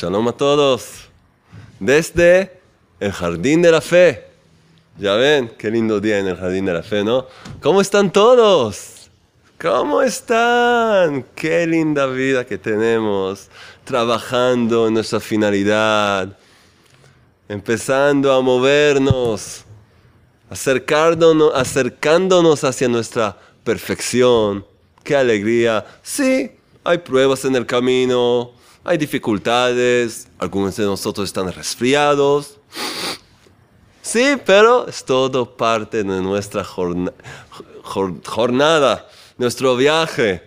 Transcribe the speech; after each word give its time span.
Shalom 0.00 0.28
a 0.28 0.32
todos. 0.32 1.10
Desde 1.78 2.58
el 3.00 3.12
Jardín 3.12 3.60
de 3.60 3.70
la 3.70 3.82
Fe. 3.82 4.28
Ya 4.98 5.12
ven, 5.16 5.52
qué 5.58 5.70
lindo 5.70 6.00
día 6.00 6.18
en 6.18 6.26
el 6.26 6.38
Jardín 6.38 6.64
de 6.64 6.72
la 6.72 6.82
Fe, 6.82 7.04
¿no? 7.04 7.26
¿Cómo 7.60 7.82
están 7.82 8.10
todos? 8.10 9.10
¿Cómo 9.60 10.00
están? 10.00 11.26
Qué 11.34 11.66
linda 11.66 12.06
vida 12.06 12.46
que 12.46 12.56
tenemos 12.56 13.48
trabajando 13.84 14.88
en 14.88 14.94
nuestra 14.94 15.20
finalidad, 15.20 16.34
empezando 17.46 18.32
a 18.32 18.40
movernos, 18.40 19.66
acercándonos, 20.48 21.52
acercándonos 21.54 22.64
hacia 22.64 22.88
nuestra 22.88 23.36
perfección. 23.62 24.64
Qué 25.04 25.14
alegría. 25.14 25.84
Sí, 26.02 26.52
hay 26.84 26.96
pruebas 26.96 27.44
en 27.44 27.54
el 27.54 27.66
camino, 27.66 28.52
hay 28.84 28.98
dificultades, 28.98 30.28
algunos 30.38 30.76
de 30.76 30.84
nosotros 30.84 31.28
están 31.28 31.52
resfriados. 31.52 32.58
Sí, 34.02 34.36
pero 34.44 34.88
es 34.88 35.04
todo 35.04 35.56
parte 35.56 35.98
de 35.98 36.20
nuestra 36.20 36.64
jornada, 38.24 39.08
nuestro 39.36 39.76
viaje. 39.76 40.42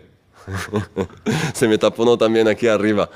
Se 1.53 1.67
me 1.67 1.77
tapó 1.77 2.17
también 2.17 2.47
aquí 2.47 2.67
arriba. 2.67 3.09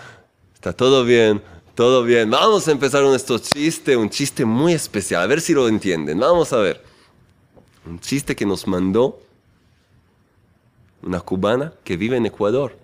Está 0.53 0.73
todo 0.73 1.03
bien, 1.03 1.41
todo 1.75 2.03
bien. 2.03 2.29
Vamos 2.29 2.67
a 2.67 2.71
empezar 2.71 3.01
con 3.01 3.09
nuestro 3.09 3.39
chiste, 3.39 3.97
un 3.97 4.09
chiste 4.09 4.45
muy 4.45 4.73
especial. 4.73 5.23
A 5.23 5.27
ver 5.27 5.41
si 5.41 5.53
lo 5.53 5.67
entienden. 5.67 6.19
Vamos 6.19 6.53
a 6.53 6.57
ver. 6.57 6.83
Un 7.85 7.99
chiste 7.99 8.35
que 8.35 8.45
nos 8.45 8.67
mandó 8.67 9.19
una 11.01 11.19
cubana 11.21 11.73
que 11.83 11.97
vive 11.97 12.17
en 12.17 12.25
Ecuador. 12.25 12.77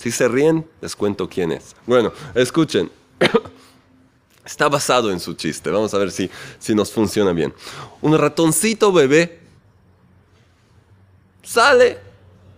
Si 0.00 0.10
se 0.10 0.28
ríen, 0.28 0.66
les 0.80 0.96
cuento 0.96 1.28
quién 1.28 1.52
es. 1.52 1.76
Bueno, 1.84 2.10
escuchen. 2.34 2.90
Está 4.46 4.66
basado 4.66 5.10
en 5.10 5.20
su 5.20 5.34
chiste. 5.34 5.68
Vamos 5.70 5.92
a 5.92 5.98
ver 5.98 6.10
si, 6.10 6.30
si 6.58 6.74
nos 6.74 6.90
funciona 6.90 7.34
bien. 7.34 7.52
Un 8.00 8.16
ratoncito 8.16 8.94
bebé 8.94 9.40
sale 11.42 11.98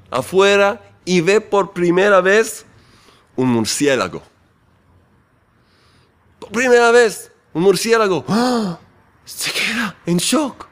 afuera 0.09 0.81
y 1.05 1.21
ve 1.21 1.41
por 1.41 1.73
primera 1.73 2.21
vez 2.21 2.65
un 3.35 3.49
murciélago. 3.49 4.23
Por 6.39 6.53
primera 6.53 6.93
vez, 6.93 7.33
un 7.53 7.63
murciélago. 7.65 8.25
Se 9.25 9.51
queda 9.51 9.97
en 10.07 10.19
shock. 10.19 10.69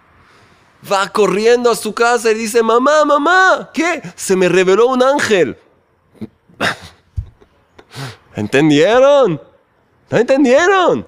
Va 0.90 1.08
corriendo 1.08 1.68
a 1.68 1.74
su 1.74 1.92
casa 1.92 2.30
y 2.30 2.34
dice, 2.34 2.62
mamá, 2.62 3.04
mamá, 3.04 3.70
¿qué? 3.74 4.00
Se 4.14 4.36
me 4.36 4.48
reveló 4.48 4.86
un 4.86 5.02
ángel. 5.02 5.58
¿Entendieron? 8.36 9.40
¿No 10.10 10.18
entendieron? 10.18 11.06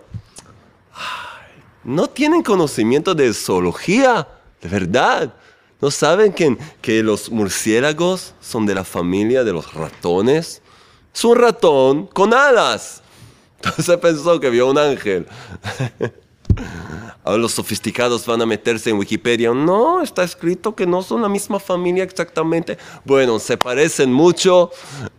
No 1.84 2.08
tienen 2.08 2.42
conocimiento 2.42 3.14
de 3.14 3.32
zoología, 3.34 4.28
de 4.60 4.68
verdad. 4.68 5.34
¿No 5.80 5.90
saben 5.90 6.32
que, 6.32 6.56
que 6.80 7.02
los 7.02 7.30
murciélagos 7.30 8.34
son 8.40 8.66
de 8.66 8.74
la 8.74 8.84
familia 8.84 9.42
de 9.42 9.52
los 9.52 9.74
ratones? 9.74 10.62
Es 11.12 11.24
un 11.24 11.36
ratón 11.36 12.06
con 12.06 12.32
alas. 12.32 13.02
Entonces 13.62 13.96
pensó 13.98 14.38
que 14.38 14.50
vio 14.50 14.70
un 14.70 14.78
ángel. 14.78 15.26
Ahora 17.24 17.38
los 17.38 17.52
sofisticados 17.52 18.26
van 18.26 18.42
a 18.42 18.46
meterse 18.46 18.90
en 18.90 18.98
Wikipedia. 18.98 19.52
No, 19.52 20.02
está 20.02 20.24
escrito 20.24 20.74
que 20.74 20.86
no 20.86 21.02
son 21.02 21.22
la 21.22 21.28
misma 21.28 21.60
familia 21.60 22.02
exactamente. 22.02 22.78
Bueno, 23.04 23.38
se 23.38 23.56
parecen 23.56 24.12
mucho. 24.12 24.70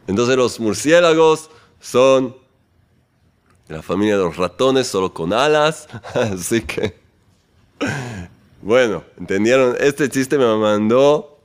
Entonces 0.07 0.35
los 0.35 0.59
murciélagos 0.59 1.49
son 1.79 2.35
la 3.69 3.81
familia 3.81 4.17
de 4.17 4.23
los 4.23 4.35
ratones, 4.35 4.87
solo 4.87 5.13
con 5.13 5.31
alas. 5.31 5.87
Así 6.13 6.61
que, 6.61 6.99
bueno, 8.61 9.03
¿entendieron? 9.17 9.75
Este 9.79 10.09
chiste 10.09 10.37
me 10.37 10.55
mandó 10.57 11.39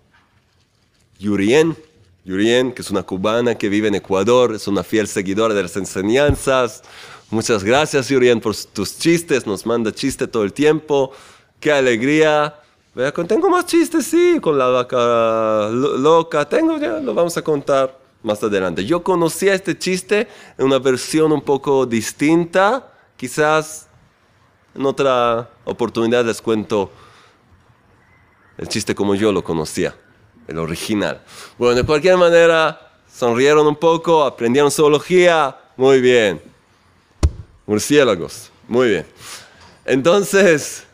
Yurien. 1.18 1.76
Yurien, 2.24 2.72
que 2.72 2.82
es 2.82 2.90
una 2.90 3.04
cubana 3.04 3.54
que 3.54 3.68
vive 3.68 3.88
en 3.88 3.94
Ecuador, 3.94 4.54
es 4.54 4.68
una 4.68 4.82
fiel 4.82 5.08
seguidora 5.08 5.54
de 5.54 5.62
las 5.62 5.76
enseñanzas. 5.76 6.82
Muchas 7.30 7.62
gracias, 7.62 8.08
Yurien, 8.08 8.40
por 8.40 8.56
tus 8.56 8.98
chistes. 8.98 9.46
Nos 9.46 9.66
manda 9.66 9.92
chistes 9.92 10.30
todo 10.30 10.44
el 10.44 10.52
tiempo. 10.52 11.12
Qué 11.60 11.70
alegría. 11.70 12.58
Vea, 12.94 13.12
tengo 13.12 13.50
más 13.50 13.66
chistes, 13.66 14.06
sí, 14.06 14.38
con 14.40 14.56
la 14.56 14.66
vaca 14.68 15.68
loca. 15.68 16.48
Tengo 16.48 16.78
ya, 16.78 17.00
lo 17.00 17.12
vamos 17.12 17.36
a 17.36 17.42
contar 17.42 17.98
más 18.22 18.42
adelante. 18.42 18.84
Yo 18.84 19.02
conocía 19.02 19.52
este 19.52 19.78
chiste 19.78 20.26
en 20.56 20.64
una 20.64 20.78
versión 20.78 21.30
un 21.30 21.42
poco 21.42 21.84
distinta. 21.84 22.92
Quizás 23.16 23.88
en 24.74 24.86
otra 24.86 25.50
oportunidad 25.66 26.24
les 26.24 26.40
cuento 26.40 26.90
el 28.56 28.68
chiste 28.68 28.94
como 28.94 29.14
yo 29.14 29.32
lo 29.32 29.44
conocía, 29.44 29.94
el 30.46 30.58
original. 30.58 31.22
Bueno, 31.58 31.74
de 31.74 31.84
cualquier 31.84 32.16
manera, 32.16 32.90
sonrieron 33.06 33.66
un 33.66 33.76
poco, 33.76 34.24
aprendieron 34.24 34.70
zoología. 34.70 35.56
Muy 35.76 36.00
bien. 36.00 36.57
Murciélagos. 37.68 38.50
Muy 38.66 38.88
bien. 38.88 39.06
Entonces, 39.84 40.84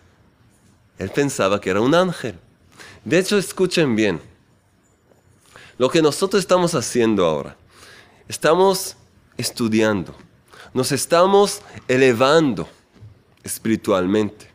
él 0.99 1.09
pensaba 1.09 1.61
que 1.61 1.71
era 1.71 1.81
un 1.81 1.95
ángel. 1.95 2.37
De 3.05 3.17
hecho, 3.17 3.39
escuchen 3.39 3.95
bien. 3.95 4.21
Lo 5.79 5.89
que 5.89 6.03
nosotros 6.03 6.41
estamos 6.41 6.75
haciendo 6.75 7.25
ahora, 7.25 7.57
estamos 8.27 8.97
estudiando, 9.37 10.17
nos 10.73 10.91
estamos 10.91 11.63
elevando 11.87 12.69
espiritualmente. 13.45 14.51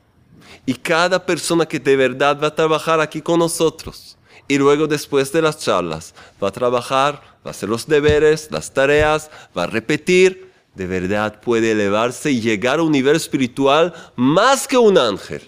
Y 0.65 0.73
cada 0.73 1.25
persona 1.25 1.65
que 1.65 1.79
de 1.79 1.95
verdad 1.95 2.37
va 2.41 2.47
a 2.47 2.55
trabajar 2.55 2.99
aquí 2.99 3.21
con 3.21 3.39
nosotros, 3.39 4.17
y 4.45 4.57
luego 4.57 4.87
después 4.87 5.31
de 5.31 5.41
las 5.41 5.57
charlas, 5.57 6.13
va 6.43 6.49
a 6.49 6.51
trabajar, 6.51 7.21
va 7.45 7.49
a 7.49 7.51
hacer 7.51 7.69
los 7.69 7.87
deberes, 7.87 8.49
las 8.51 8.73
tareas, 8.73 9.29
va 9.57 9.63
a 9.63 9.67
repetir, 9.67 10.48
de 10.79 10.87
verdad 10.87 11.41
puede 11.41 11.71
elevarse 11.71 12.31
y 12.31 12.39
llegar 12.39 12.79
a 12.79 12.83
un 12.83 12.93
nivel 12.93 13.17
espiritual 13.17 13.93
más 14.15 14.65
que 14.65 14.77
un 14.77 14.97
ángel. 14.97 15.41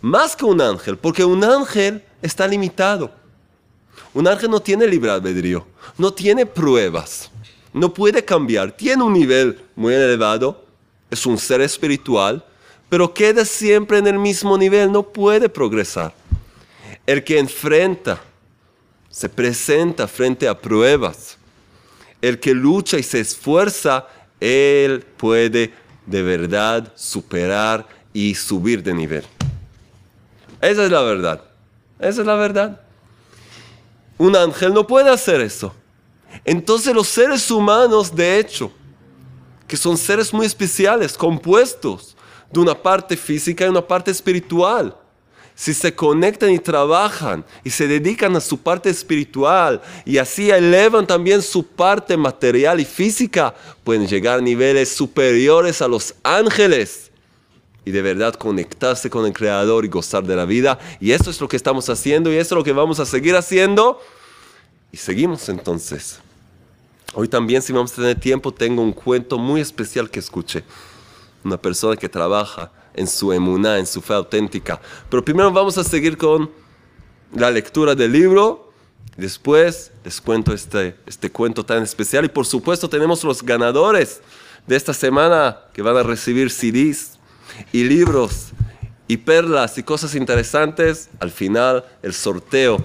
Más 0.00 0.34
que 0.34 0.46
un 0.46 0.58
ángel, 0.58 0.96
porque 0.96 1.22
un 1.22 1.44
ángel 1.44 2.02
está 2.22 2.48
limitado. 2.48 3.10
Un 4.14 4.26
ángel 4.26 4.50
no 4.50 4.58
tiene 4.58 4.86
libre 4.86 5.10
albedrío, 5.10 5.66
no 5.98 6.14
tiene 6.14 6.46
pruebas, 6.46 7.30
no 7.74 7.92
puede 7.92 8.24
cambiar, 8.24 8.72
tiene 8.72 9.02
un 9.02 9.12
nivel 9.12 9.60
muy 9.76 9.92
elevado, 9.92 10.64
es 11.10 11.26
un 11.26 11.36
ser 11.36 11.60
espiritual, 11.60 12.42
pero 12.88 13.12
queda 13.12 13.44
siempre 13.44 13.98
en 13.98 14.06
el 14.06 14.18
mismo 14.18 14.56
nivel, 14.56 14.90
no 14.90 15.02
puede 15.02 15.50
progresar. 15.50 16.14
El 17.06 17.22
que 17.22 17.38
enfrenta, 17.38 18.18
se 19.10 19.28
presenta 19.28 20.08
frente 20.08 20.48
a 20.48 20.58
pruebas, 20.58 21.36
el 22.22 22.40
que 22.40 22.54
lucha 22.54 22.98
y 22.98 23.02
se 23.02 23.20
esfuerza, 23.20 24.06
él 24.40 25.04
puede 25.16 25.72
de 26.06 26.22
verdad 26.22 26.92
superar 26.96 27.86
y 28.12 28.34
subir 28.34 28.82
de 28.82 28.94
nivel. 28.94 29.24
Esa 30.60 30.84
es 30.84 30.90
la 30.90 31.02
verdad. 31.02 31.42
Esa 31.98 32.20
es 32.22 32.26
la 32.26 32.34
verdad. 32.34 32.80
Un 34.18 34.36
ángel 34.36 34.74
no 34.74 34.86
puede 34.86 35.10
hacer 35.10 35.40
eso. 35.40 35.74
Entonces 36.44 36.94
los 36.94 37.08
seres 37.08 37.50
humanos, 37.50 38.14
de 38.14 38.38
hecho, 38.38 38.72
que 39.66 39.76
son 39.76 39.96
seres 39.96 40.32
muy 40.32 40.46
especiales, 40.46 41.16
compuestos 41.16 42.16
de 42.50 42.60
una 42.60 42.74
parte 42.74 43.16
física 43.16 43.64
y 43.64 43.68
una 43.68 43.86
parte 43.86 44.10
espiritual, 44.10 44.96
si 45.60 45.74
se 45.74 45.94
conectan 45.94 46.52
y 46.52 46.58
trabajan 46.58 47.44
y 47.62 47.68
se 47.68 47.86
dedican 47.86 48.34
a 48.34 48.40
su 48.40 48.56
parte 48.56 48.88
espiritual 48.88 49.82
y 50.06 50.16
así 50.16 50.50
elevan 50.50 51.06
también 51.06 51.42
su 51.42 51.66
parte 51.66 52.16
material 52.16 52.80
y 52.80 52.86
física, 52.86 53.54
pueden 53.84 54.06
llegar 54.06 54.38
a 54.38 54.40
niveles 54.40 54.88
superiores 54.88 55.82
a 55.82 55.88
los 55.88 56.14
ángeles 56.22 57.10
y 57.84 57.90
de 57.90 58.00
verdad 58.00 58.32
conectarse 58.36 59.10
con 59.10 59.26
el 59.26 59.34
Creador 59.34 59.84
y 59.84 59.88
gozar 59.88 60.24
de 60.24 60.34
la 60.34 60.46
vida. 60.46 60.78
Y 60.98 61.12
eso 61.12 61.28
es 61.28 61.38
lo 61.42 61.46
que 61.46 61.58
estamos 61.58 61.90
haciendo 61.90 62.32
y 62.32 62.36
eso 62.36 62.54
es 62.54 62.58
lo 62.58 62.64
que 62.64 62.72
vamos 62.72 62.98
a 62.98 63.04
seguir 63.04 63.36
haciendo. 63.36 64.00
Y 64.90 64.96
seguimos 64.96 65.46
entonces. 65.50 66.20
Hoy 67.12 67.28
también, 67.28 67.60
si 67.60 67.74
vamos 67.74 67.92
a 67.92 67.96
tener 67.96 68.18
tiempo, 68.18 68.50
tengo 68.50 68.80
un 68.80 68.94
cuento 68.94 69.36
muy 69.36 69.60
especial 69.60 70.08
que 70.08 70.20
escuché. 70.20 70.64
Una 71.44 71.58
persona 71.58 71.96
que 71.96 72.08
trabaja 72.08 72.72
en 72.94 73.06
su 73.06 73.32
emuná, 73.32 73.78
en 73.78 73.86
su 73.86 74.00
fe 74.00 74.14
auténtica. 74.14 74.80
Pero 75.08 75.24
primero 75.24 75.50
vamos 75.50 75.78
a 75.78 75.84
seguir 75.84 76.16
con 76.16 76.50
la 77.34 77.50
lectura 77.50 77.94
del 77.94 78.12
libro. 78.12 78.72
Después 79.16 79.92
les 80.04 80.20
cuento 80.20 80.52
este, 80.52 80.96
este 81.06 81.30
cuento 81.30 81.64
tan 81.64 81.82
especial. 81.82 82.24
Y 82.24 82.28
por 82.28 82.46
supuesto 82.46 82.88
tenemos 82.88 83.22
los 83.24 83.42
ganadores 83.42 84.20
de 84.66 84.76
esta 84.76 84.94
semana 84.94 85.58
que 85.72 85.82
van 85.82 85.96
a 85.96 86.02
recibir 86.02 86.50
CDs 86.50 87.18
y 87.72 87.84
libros 87.84 88.48
y 89.08 89.16
perlas 89.16 89.76
y 89.78 89.82
cosas 89.82 90.14
interesantes. 90.14 91.10
Al 91.18 91.30
final, 91.30 91.84
el 92.02 92.14
sorteo 92.14 92.84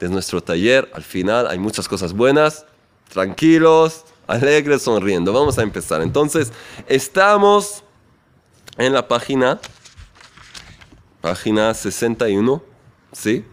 de 0.00 0.08
nuestro 0.08 0.42
taller. 0.42 0.90
Al 0.92 1.02
final 1.02 1.46
hay 1.46 1.58
muchas 1.58 1.88
cosas 1.88 2.12
buenas. 2.12 2.66
Tranquilos, 3.08 4.04
alegre, 4.26 4.78
sonriendo. 4.78 5.32
Vamos 5.32 5.58
a 5.58 5.62
empezar. 5.62 6.02
Entonces, 6.02 6.52
estamos 6.88 7.84
en 8.78 8.92
la 8.92 9.06
página, 9.06 9.60
página 11.20 11.72
61, 11.74 12.62
¿sí? 13.12 13.44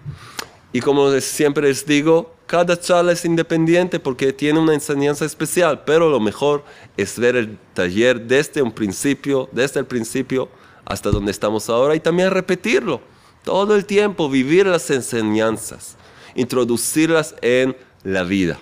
Y 0.72 0.82
como 0.82 1.12
siempre 1.20 1.68
les 1.68 1.86
digo, 1.86 2.34
cada 2.46 2.80
charla 2.80 3.12
es 3.12 3.26
independiente 3.26 4.00
porque 4.00 4.34
tiene 4.34 4.60
una 4.60 4.74
enseñanza 4.74 5.26
especial, 5.26 5.84
pero 5.86 6.10
lo 6.10 6.20
mejor 6.20 6.64
es 6.98 7.18
ver 7.18 7.36
el 7.36 7.58
taller 7.74 8.22
desde 8.22 8.62
un 8.62 8.72
principio, 8.72 9.50
desde 9.52 9.80
el 9.80 9.86
principio 9.86 10.50
hasta 10.86 11.10
donde 11.10 11.32
estamos 11.32 11.70
ahora 11.70 11.96
y 11.96 12.00
también 12.00 12.32
repetirlo 12.32 13.02
todo 13.44 13.76
el 13.76 13.86
tiempo, 13.86 14.30
vivir 14.30 14.66
las 14.66 14.90
enseñanzas, 14.90 15.96
introducirlas 16.36 17.36
en 17.42 17.76
la 18.04 18.24
vida. 18.24 18.60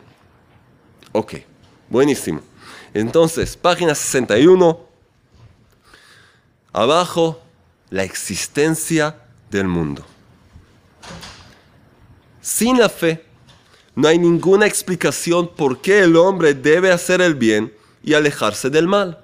Ok, 1.12 1.36
buenísimo. 1.90 2.42
Entonces, 2.94 3.56
página 3.56 3.96
61, 3.96 4.91
abajo, 6.74 7.42
la 7.90 8.04
existencia 8.04 9.18
del 9.50 9.68
mundo. 9.68 10.06
Sin 12.42 12.80
la 12.80 12.90
fe, 12.90 13.26
no 13.96 14.08
hay 14.08 14.18
ninguna 14.18 14.66
explicación 14.66 15.50
por 15.50 15.82
qué 15.82 16.00
el 16.00 16.16
hombre 16.16 16.54
debe 16.54 16.92
hacer 16.92 17.22
el 17.22 17.36
bien 17.36 17.74
y 18.04 18.14
alejarse 18.14 18.70
del 18.70 18.88
mal. 18.88 19.24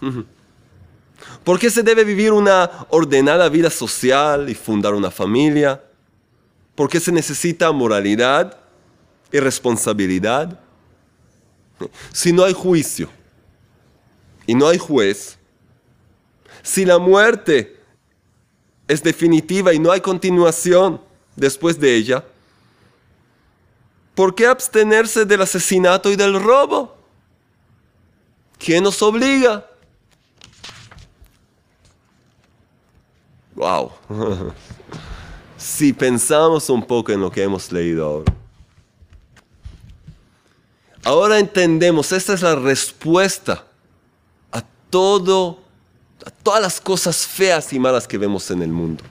¿Por 1.44 1.58
qué 1.58 1.70
se 1.70 1.82
debe 1.82 2.04
vivir 2.04 2.32
una 2.32 2.86
ordenada 2.90 3.48
vida 3.48 3.70
social 3.70 4.48
y 4.48 4.54
fundar 4.54 4.94
una 4.94 5.10
familia? 5.10 5.82
¿Por 6.74 6.88
qué 6.88 6.98
se 7.00 7.12
necesita 7.12 7.70
moralidad 7.70 8.58
y 9.30 9.38
responsabilidad? 9.38 10.58
Si 12.12 12.32
no 12.32 12.44
hay 12.44 12.52
juicio 12.52 13.08
y 14.46 14.54
no 14.54 14.68
hay 14.68 14.78
juez, 14.78 15.38
si 16.64 16.86
la 16.86 16.98
muerte 16.98 17.78
es 18.88 19.02
definitiva 19.02 19.74
y 19.74 19.78
no 19.78 19.92
hay 19.92 20.00
continuación 20.00 20.98
después 21.36 21.78
de 21.78 21.94
ella, 21.94 22.24
¿por 24.14 24.34
qué 24.34 24.46
abstenerse 24.46 25.26
del 25.26 25.42
asesinato 25.42 26.10
y 26.10 26.16
del 26.16 26.42
robo? 26.42 26.96
¿Quién 28.58 28.82
nos 28.82 29.00
obliga? 29.02 29.68
Wow. 33.54 33.92
si 35.58 35.92
pensamos 35.92 36.70
un 36.70 36.82
poco 36.82 37.12
en 37.12 37.20
lo 37.20 37.30
que 37.30 37.42
hemos 37.42 37.70
leído 37.70 38.06
ahora. 38.06 38.34
Ahora 41.04 41.38
entendemos, 41.38 42.10
esta 42.12 42.32
es 42.32 42.40
la 42.40 42.54
respuesta 42.54 43.66
a 44.50 44.62
todo, 44.88 45.63
todas 46.42 46.60
las 46.60 46.80
cosas 46.80 47.26
feas 47.26 47.72
y 47.72 47.78
malas 47.78 48.06
que 48.06 48.18
vemos 48.18 48.50
en 48.50 48.62
el 48.62 48.70
mundo. 48.70 49.04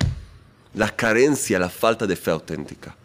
La 0.73 0.89
carencia, 0.89 1.59
la 1.59 1.69
falta 1.69 2.07
de 2.07 2.15
fe 2.15 2.31
auténtica 2.31 2.95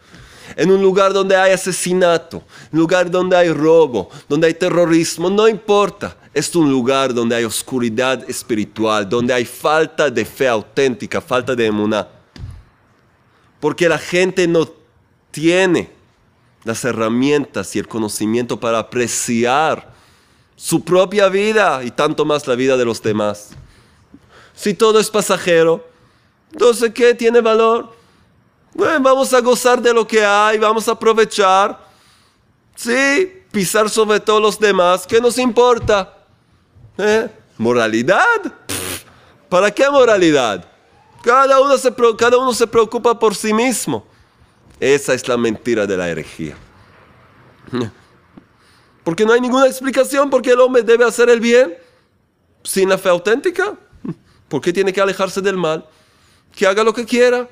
en 0.56 0.70
un 0.70 0.82
lugar 0.82 1.12
donde 1.12 1.36
hay 1.36 1.52
asesinato, 1.52 2.42
lugar 2.72 3.10
donde 3.10 3.36
hay 3.36 3.50
robo, 3.50 4.10
donde 4.28 4.46
hay 4.46 4.54
terrorismo, 4.54 5.30
no 5.30 5.48
importa. 5.48 6.16
Es 6.32 6.54
un 6.54 6.70
lugar 6.70 7.12
donde 7.12 7.36
hay 7.36 7.44
oscuridad 7.44 8.28
espiritual, 8.28 9.08
donde 9.08 9.34
hay 9.34 9.44
falta 9.44 10.10
de 10.10 10.24
fe 10.24 10.48
auténtica, 10.48 11.20
falta 11.20 11.54
de 11.54 11.66
emuná. 11.66 12.08
Porque 13.60 13.88
la 13.88 13.98
gente 13.98 14.46
no 14.46 14.68
tiene 15.30 15.90
las 16.64 16.84
herramientas 16.84 17.74
y 17.74 17.78
el 17.78 17.88
conocimiento 17.88 18.58
para 18.58 18.78
apreciar 18.78 19.92
su 20.56 20.84
propia 20.84 21.28
vida 21.28 21.82
y 21.84 21.90
tanto 21.90 22.24
más 22.24 22.46
la 22.46 22.54
vida 22.54 22.76
de 22.76 22.84
los 22.84 23.02
demás. 23.02 23.50
Si 24.58 24.74
todo 24.74 24.98
es 24.98 25.08
pasajero, 25.08 25.86
entonces 26.50 26.92
¿qué 26.92 27.14
tiene 27.14 27.40
valor? 27.40 27.96
vamos 28.74 29.32
a 29.32 29.40
gozar 29.40 29.80
de 29.80 29.94
lo 29.94 30.04
que 30.04 30.24
hay, 30.24 30.58
vamos 30.58 30.88
a 30.88 30.92
aprovechar. 30.92 31.78
Sí, 32.74 33.44
pisar 33.52 33.88
sobre 33.88 34.18
todos 34.18 34.42
los 34.42 34.58
demás, 34.58 35.06
¿qué 35.06 35.20
nos 35.20 35.38
importa? 35.38 36.12
¿Eh? 36.96 37.28
¿Moralidad? 37.56 38.52
¿Para 39.48 39.70
qué 39.70 39.88
moralidad? 39.88 40.64
Cada 41.22 41.60
uno, 41.60 41.78
se, 41.78 41.94
cada 42.16 42.36
uno 42.36 42.52
se 42.52 42.66
preocupa 42.66 43.16
por 43.16 43.36
sí 43.36 43.54
mismo. 43.54 44.04
Esa 44.80 45.14
es 45.14 45.28
la 45.28 45.36
mentira 45.36 45.86
de 45.86 45.96
la 45.96 46.08
herejía. 46.08 46.56
Porque 49.04 49.24
no 49.24 49.32
hay 49.32 49.40
ninguna 49.40 49.68
explicación 49.68 50.28
por 50.28 50.42
qué 50.42 50.50
el 50.50 50.60
hombre 50.60 50.82
debe 50.82 51.04
hacer 51.04 51.30
el 51.30 51.38
bien 51.38 51.76
sin 52.64 52.88
la 52.88 52.98
fe 52.98 53.08
auténtica. 53.08 53.76
¿Por 54.48 54.60
qué 54.60 54.72
tiene 54.72 54.92
que 54.92 55.00
alejarse 55.00 55.40
del 55.40 55.56
mal? 55.56 55.86
Que 56.54 56.66
haga 56.66 56.82
lo 56.82 56.92
que 56.92 57.04
quiera. 57.04 57.48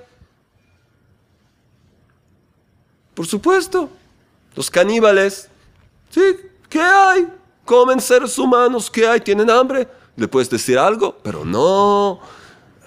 Por 3.15 3.27
supuesto. 3.27 3.91
Los 4.55 4.71
caníbales. 4.71 5.49
Sí, 6.11 6.21
¿qué 6.69 6.81
hay? 6.81 7.29
Comen 7.65 8.01
seres 8.01 8.39
humanos, 8.39 8.91
¿qué 8.91 9.07
hay? 9.07 9.21
¿Tienen 9.21 9.51
hambre? 9.51 9.89
¿Le 10.17 10.29
puedes 10.29 10.49
decir 10.49 10.79
algo? 10.79 11.19
Pero 11.23 11.45
no. 11.45 12.21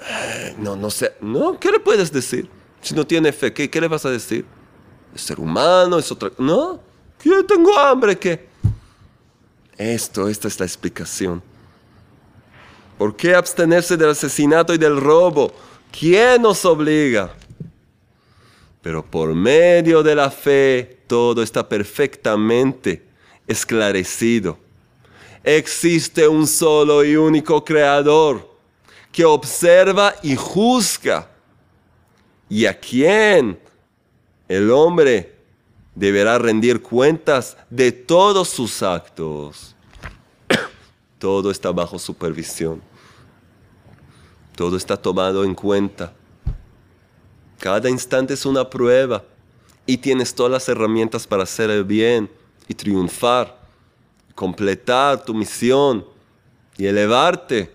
Eh, 0.01 0.55
no, 0.57 0.75
no 0.75 0.89
sé. 0.89 1.15
No, 1.21 1.59
¿qué 1.59 1.71
le 1.71 1.79
puedes 1.79 2.11
decir? 2.11 2.49
Si 2.81 2.95
no 2.95 3.05
tiene 3.05 3.31
fe, 3.31 3.53
¿qué, 3.53 3.69
qué 3.69 3.81
le 3.81 3.87
vas 3.87 4.05
a 4.05 4.09
decir? 4.09 4.45
Es 5.13 5.21
ser 5.21 5.39
humano, 5.39 5.99
es 5.99 6.11
otra. 6.11 6.31
No, 6.37 6.79
¿qué 7.21 7.43
tengo 7.43 7.77
hambre, 7.77 8.17
¿qué? 8.17 8.47
Esto, 9.77 10.27
esta 10.27 10.47
es 10.47 10.59
la 10.59 10.65
explicación. 10.65 11.43
¿Por 12.99 13.15
qué 13.15 13.33
abstenerse 13.33 13.95
del 13.95 14.09
asesinato 14.09 14.73
y 14.73 14.77
del 14.77 14.99
robo? 14.99 15.53
¿Quién 15.89 16.41
nos 16.41 16.65
obliga? 16.65 17.33
Pero 18.81 19.05
por 19.05 19.33
medio 19.33 20.03
de 20.03 20.15
la 20.15 20.29
fe 20.29 20.99
todo 21.07 21.41
está 21.41 21.69
perfectamente 21.69 23.01
esclarecido. 23.47 24.57
Existe 25.45 26.27
un 26.27 26.45
solo 26.45 27.05
y 27.05 27.15
único 27.15 27.63
creador 27.63 28.53
que 29.13 29.23
observa 29.23 30.13
y 30.21 30.35
juzga. 30.35 31.31
Y 32.49 32.65
a 32.65 32.77
quién 32.77 33.57
el 34.49 34.69
hombre 34.71 35.37
deberá 35.95 36.37
rendir 36.37 36.81
cuentas 36.81 37.55
de 37.69 37.93
todos 37.93 38.49
sus 38.49 38.83
actos. 38.83 39.73
Todo 41.17 41.49
está 41.49 41.71
bajo 41.71 41.97
supervisión. 41.97 42.88
Todo 44.59 44.75
está 44.75 44.97
tomado 44.97 45.45
en 45.45 45.55
cuenta. 45.55 46.11
Cada 47.59 47.89
instante 47.89 48.33
es 48.33 48.45
una 48.45 48.69
prueba 48.69 49.23
y 49.85 49.95
tienes 49.95 50.35
todas 50.35 50.51
las 50.51 50.67
herramientas 50.67 51.25
para 51.25 51.43
hacer 51.43 51.69
el 51.69 51.85
bien 51.85 52.29
y 52.67 52.73
triunfar, 52.73 53.57
completar 54.35 55.23
tu 55.23 55.33
misión 55.33 56.05
y 56.75 56.87
elevarte. 56.87 57.73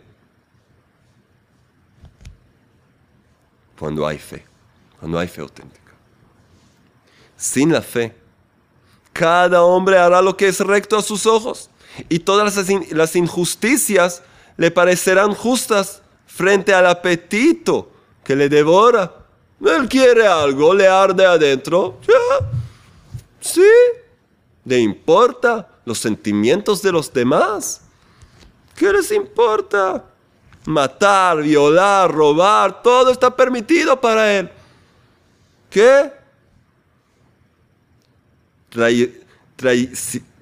Cuando 3.78 4.06
hay 4.06 4.18
fe, 4.18 4.44
cuando 5.00 5.18
hay 5.18 5.28
fe 5.28 5.40
auténtica. 5.40 5.92
Sin 7.34 7.72
la 7.72 7.80
fe, 7.80 8.14
cada 9.10 9.62
hombre 9.62 9.96
hará 9.96 10.20
lo 10.20 10.36
que 10.36 10.48
es 10.48 10.60
recto 10.60 10.98
a 10.98 11.02
sus 11.02 11.24
ojos 11.24 11.70
y 12.10 12.18
todas 12.18 12.68
las 12.90 13.16
injusticias 13.16 14.22
le 14.58 14.70
parecerán 14.70 15.32
justas 15.32 16.02
frente 16.34 16.74
al 16.74 16.86
apetito 16.86 17.90
que 18.24 18.34
le 18.34 18.48
devora. 18.48 19.12
Él 19.64 19.88
quiere 19.88 20.26
algo, 20.26 20.74
le 20.74 20.88
arde 20.88 21.24
adentro. 21.24 22.00
Sí. 23.40 23.62
¿Le 24.64 24.78
importa 24.78 25.68
los 25.84 25.98
sentimientos 25.98 26.82
de 26.82 26.90
los 26.90 27.12
demás? 27.12 27.82
¿Qué 28.74 28.92
les 28.92 29.12
importa? 29.12 30.04
Matar, 30.64 31.42
violar, 31.42 32.10
robar, 32.10 32.82
todo 32.82 33.10
está 33.10 33.34
permitido 33.34 34.00
para 34.00 34.32
él. 34.38 34.50
¿Qué? 35.70 36.10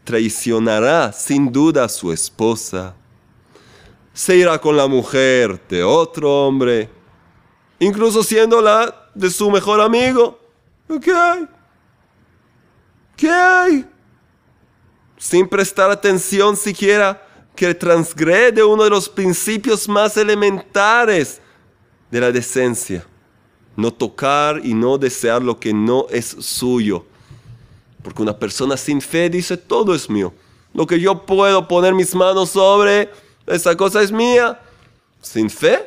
traicionará 0.05 1.13
sin 1.13 1.53
duda 1.53 1.85
a 1.85 1.89
su 1.89 2.11
esposa. 2.13 2.95
Se 4.15 4.37
irá 4.37 4.59
con 4.61 4.77
la 4.77 4.87
mujer 4.87 5.61
de 5.69 5.83
otro 5.83 6.47
hombre, 6.47 6.89
incluso 7.79 8.23
siendo 8.23 8.61
la 8.61 9.11
de 9.15 9.31
su 9.31 9.51
mejor 9.51 9.81
amigo. 9.81 10.39
¿Qué 11.01 11.13
hay? 11.13 11.49
¿Qué 13.17 13.31
hay? 13.31 13.87
Sin 15.17 15.49
prestar 15.49 15.91
atención 15.91 16.57
siquiera 16.57 17.27
que 17.55 17.75
transgrede 17.75 18.65
uno 18.65 18.85
de 18.85 18.91
los 18.91 19.09
principios 19.09 19.89
más 19.89 20.17
elementares 20.17 21.41
de 22.11 22.21
la 22.21 22.33
decencia. 22.33 23.07
No 23.77 23.93
tocar 23.93 24.61
y 24.63 24.75
no 24.75 24.99
desear 24.99 25.43
lo 25.43 25.59
que 25.59 25.73
no 25.73 26.07
es 26.11 26.27
suyo. 26.27 27.07
Porque 28.03 28.23
una 28.23 28.37
persona 28.37 28.77
sin 28.77 29.01
fe 29.01 29.31
dice, 29.31 29.57
todo 29.57 29.95
es 29.95 30.11
mío. 30.11 30.35
lo 30.75 30.87
que 30.87 30.99
yo 30.99 31.27
puedo 31.27 31.69
poner 31.69 31.95
mis 31.95 32.15
manos 32.15 32.51
sobre, 32.51 33.11
esa 33.47 33.77
cosa 33.77 34.03
es 34.03 34.13
mía. 34.13 34.61
Sin 35.21 35.49
fe, 35.49 35.79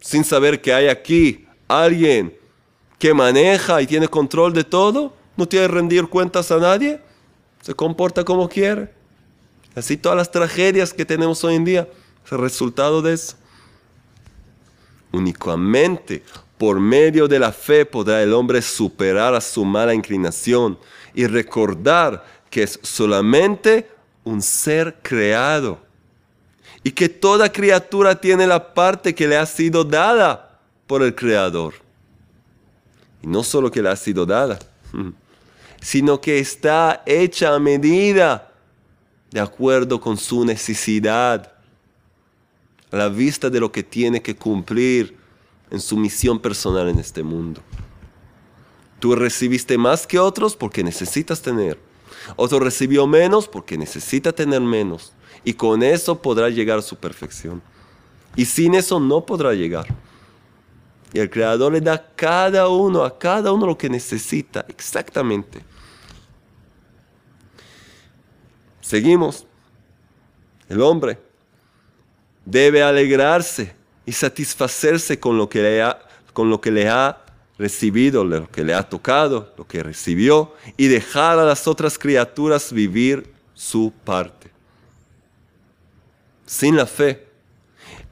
sin 0.00 0.22
saber 0.22 0.60
que 0.60 0.72
hay 0.72 0.88
aquí 0.88 1.46
alguien 1.66 2.36
que 2.98 3.12
maneja 3.12 3.82
y 3.82 3.86
tiene 3.86 4.08
control 4.08 4.52
de 4.52 4.64
todo, 4.64 5.14
no 5.36 5.46
tiene 5.46 5.66
que 5.66 5.72
rendir 5.72 6.06
cuentas 6.06 6.50
a 6.50 6.58
nadie, 6.58 7.00
se 7.60 7.74
comporta 7.74 8.24
como 8.24 8.48
quiere. 8.48 8.94
Así 9.74 9.96
todas 9.96 10.16
las 10.16 10.30
tragedias 10.30 10.94
que 10.94 11.04
tenemos 11.04 11.42
hoy 11.44 11.56
en 11.56 11.64
día 11.64 11.88
es 12.24 12.32
el 12.32 12.38
resultado 12.38 13.02
de 13.02 13.14
eso. 13.14 13.36
Únicamente 15.12 16.22
por 16.56 16.80
medio 16.80 17.28
de 17.28 17.38
la 17.38 17.52
fe 17.52 17.84
podrá 17.84 18.22
el 18.22 18.32
hombre 18.32 18.62
superar 18.62 19.34
a 19.34 19.40
su 19.40 19.64
mala 19.64 19.92
inclinación 19.92 20.78
y 21.14 21.26
recordar 21.26 22.24
que 22.48 22.62
es 22.62 22.78
solamente 22.82 23.90
un 24.24 24.40
ser 24.40 24.98
creado 25.02 25.85
y 26.86 26.92
que 26.92 27.08
toda 27.08 27.50
criatura 27.50 28.14
tiene 28.14 28.46
la 28.46 28.72
parte 28.72 29.12
que 29.12 29.26
le 29.26 29.36
ha 29.36 29.44
sido 29.44 29.82
dada 29.82 30.60
por 30.86 31.02
el 31.02 31.16
Creador. 31.16 31.74
Y 33.20 33.26
no 33.26 33.42
solo 33.42 33.72
que 33.72 33.82
le 33.82 33.88
ha 33.88 33.96
sido 33.96 34.24
dada, 34.24 34.56
sino 35.80 36.20
que 36.20 36.38
está 36.38 37.02
hecha 37.04 37.56
a 37.56 37.58
medida 37.58 38.52
de 39.32 39.40
acuerdo 39.40 40.00
con 40.00 40.16
su 40.16 40.44
necesidad, 40.44 41.54
a 42.92 42.96
la 42.96 43.08
vista 43.08 43.50
de 43.50 43.58
lo 43.58 43.72
que 43.72 43.82
tiene 43.82 44.22
que 44.22 44.36
cumplir 44.36 45.16
en 45.72 45.80
su 45.80 45.96
misión 45.96 46.38
personal 46.38 46.88
en 46.88 47.00
este 47.00 47.24
mundo. 47.24 47.62
Tú 49.00 49.16
recibiste 49.16 49.76
más 49.76 50.06
que 50.06 50.20
otros 50.20 50.54
porque 50.54 50.84
necesitas 50.84 51.42
tener. 51.42 51.80
Otro 52.36 52.60
recibió 52.60 53.08
menos 53.08 53.48
porque 53.48 53.76
necesita 53.76 54.32
tener 54.32 54.60
menos. 54.60 55.14
Y 55.46 55.54
con 55.54 55.80
eso 55.84 56.20
podrá 56.20 56.50
llegar 56.50 56.80
a 56.80 56.82
su 56.82 56.96
perfección. 56.96 57.62
Y 58.34 58.44
sin 58.44 58.74
eso 58.74 58.98
no 58.98 59.24
podrá 59.24 59.54
llegar. 59.54 59.86
Y 61.12 61.20
el 61.20 61.30
Creador 61.30 61.72
le 61.72 61.80
da 61.80 61.94
a 61.94 62.06
cada 62.16 62.68
uno, 62.68 63.04
a 63.04 63.16
cada 63.16 63.52
uno 63.52 63.64
lo 63.64 63.78
que 63.78 63.88
necesita, 63.88 64.66
exactamente. 64.68 65.62
Seguimos. 68.80 69.46
El 70.68 70.82
hombre 70.82 71.16
debe 72.44 72.82
alegrarse 72.82 73.72
y 74.04 74.10
satisfacerse 74.10 75.20
con 75.20 75.38
lo 75.38 75.48
que 75.48 75.62
le 75.62 75.80
ha, 75.80 75.96
con 76.32 76.50
lo 76.50 76.60
que 76.60 76.72
le 76.72 76.88
ha 76.88 77.24
recibido, 77.56 78.24
lo 78.24 78.50
que 78.50 78.64
le 78.64 78.74
ha 78.74 78.82
tocado, 78.82 79.54
lo 79.56 79.64
que 79.64 79.80
recibió, 79.84 80.54
y 80.76 80.88
dejar 80.88 81.38
a 81.38 81.44
las 81.44 81.68
otras 81.68 81.96
criaturas 81.96 82.72
vivir 82.72 83.32
su 83.54 83.92
parte. 84.04 84.55
Sin 86.46 86.76
la 86.76 86.86
fe, 86.86 87.26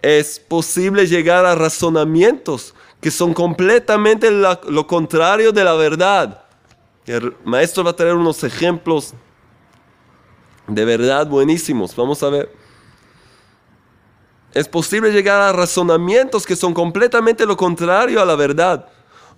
es 0.02 0.38
posible 0.38 1.06
llegar 1.06 1.46
a 1.46 1.54
razonamientos 1.54 2.74
que 3.00 3.10
son 3.10 3.32
completamente 3.32 4.30
lo 4.30 4.86
contrario 4.86 5.52
de 5.52 5.64
la 5.64 5.74
verdad. 5.74 6.44
El 7.06 7.36
maestro 7.44 7.84
va 7.84 7.90
a 7.90 7.96
traer 7.96 8.14
unos 8.14 8.42
ejemplos 8.44 9.14
de 10.66 10.84
verdad 10.84 11.26
buenísimos. 11.26 11.94
Vamos 11.94 12.22
a 12.22 12.30
ver. 12.30 12.52
Es 14.52 14.68
posible 14.68 15.10
llegar 15.10 15.40
a 15.40 15.52
razonamientos 15.52 16.46
que 16.46 16.56
son 16.56 16.72
completamente 16.72 17.44
lo 17.44 17.56
contrario 17.56 18.22
a 18.22 18.24
la 18.24 18.36
verdad, 18.36 18.88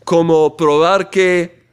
como 0.04 0.56
probar 0.56 1.10
que 1.10 1.66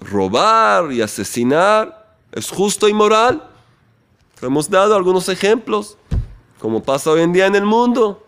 robar 0.00 0.92
y 0.92 1.02
asesinar 1.02 2.16
es 2.32 2.50
justo 2.50 2.88
y 2.88 2.92
moral. 2.92 3.48
Hemos 4.40 4.68
dado 4.68 4.96
algunos 4.96 5.28
ejemplos, 5.28 5.96
como 6.62 6.80
pasa 6.80 7.10
hoy 7.10 7.22
en 7.22 7.32
día 7.32 7.46
en 7.46 7.56
el 7.56 7.64
mundo, 7.64 8.24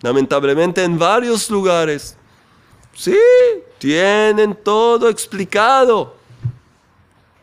lamentablemente 0.00 0.84
en 0.84 0.96
varios 0.96 1.50
lugares. 1.50 2.16
Sí, 2.94 3.18
tienen 3.78 4.54
todo 4.54 5.08
explicado. 5.08 6.14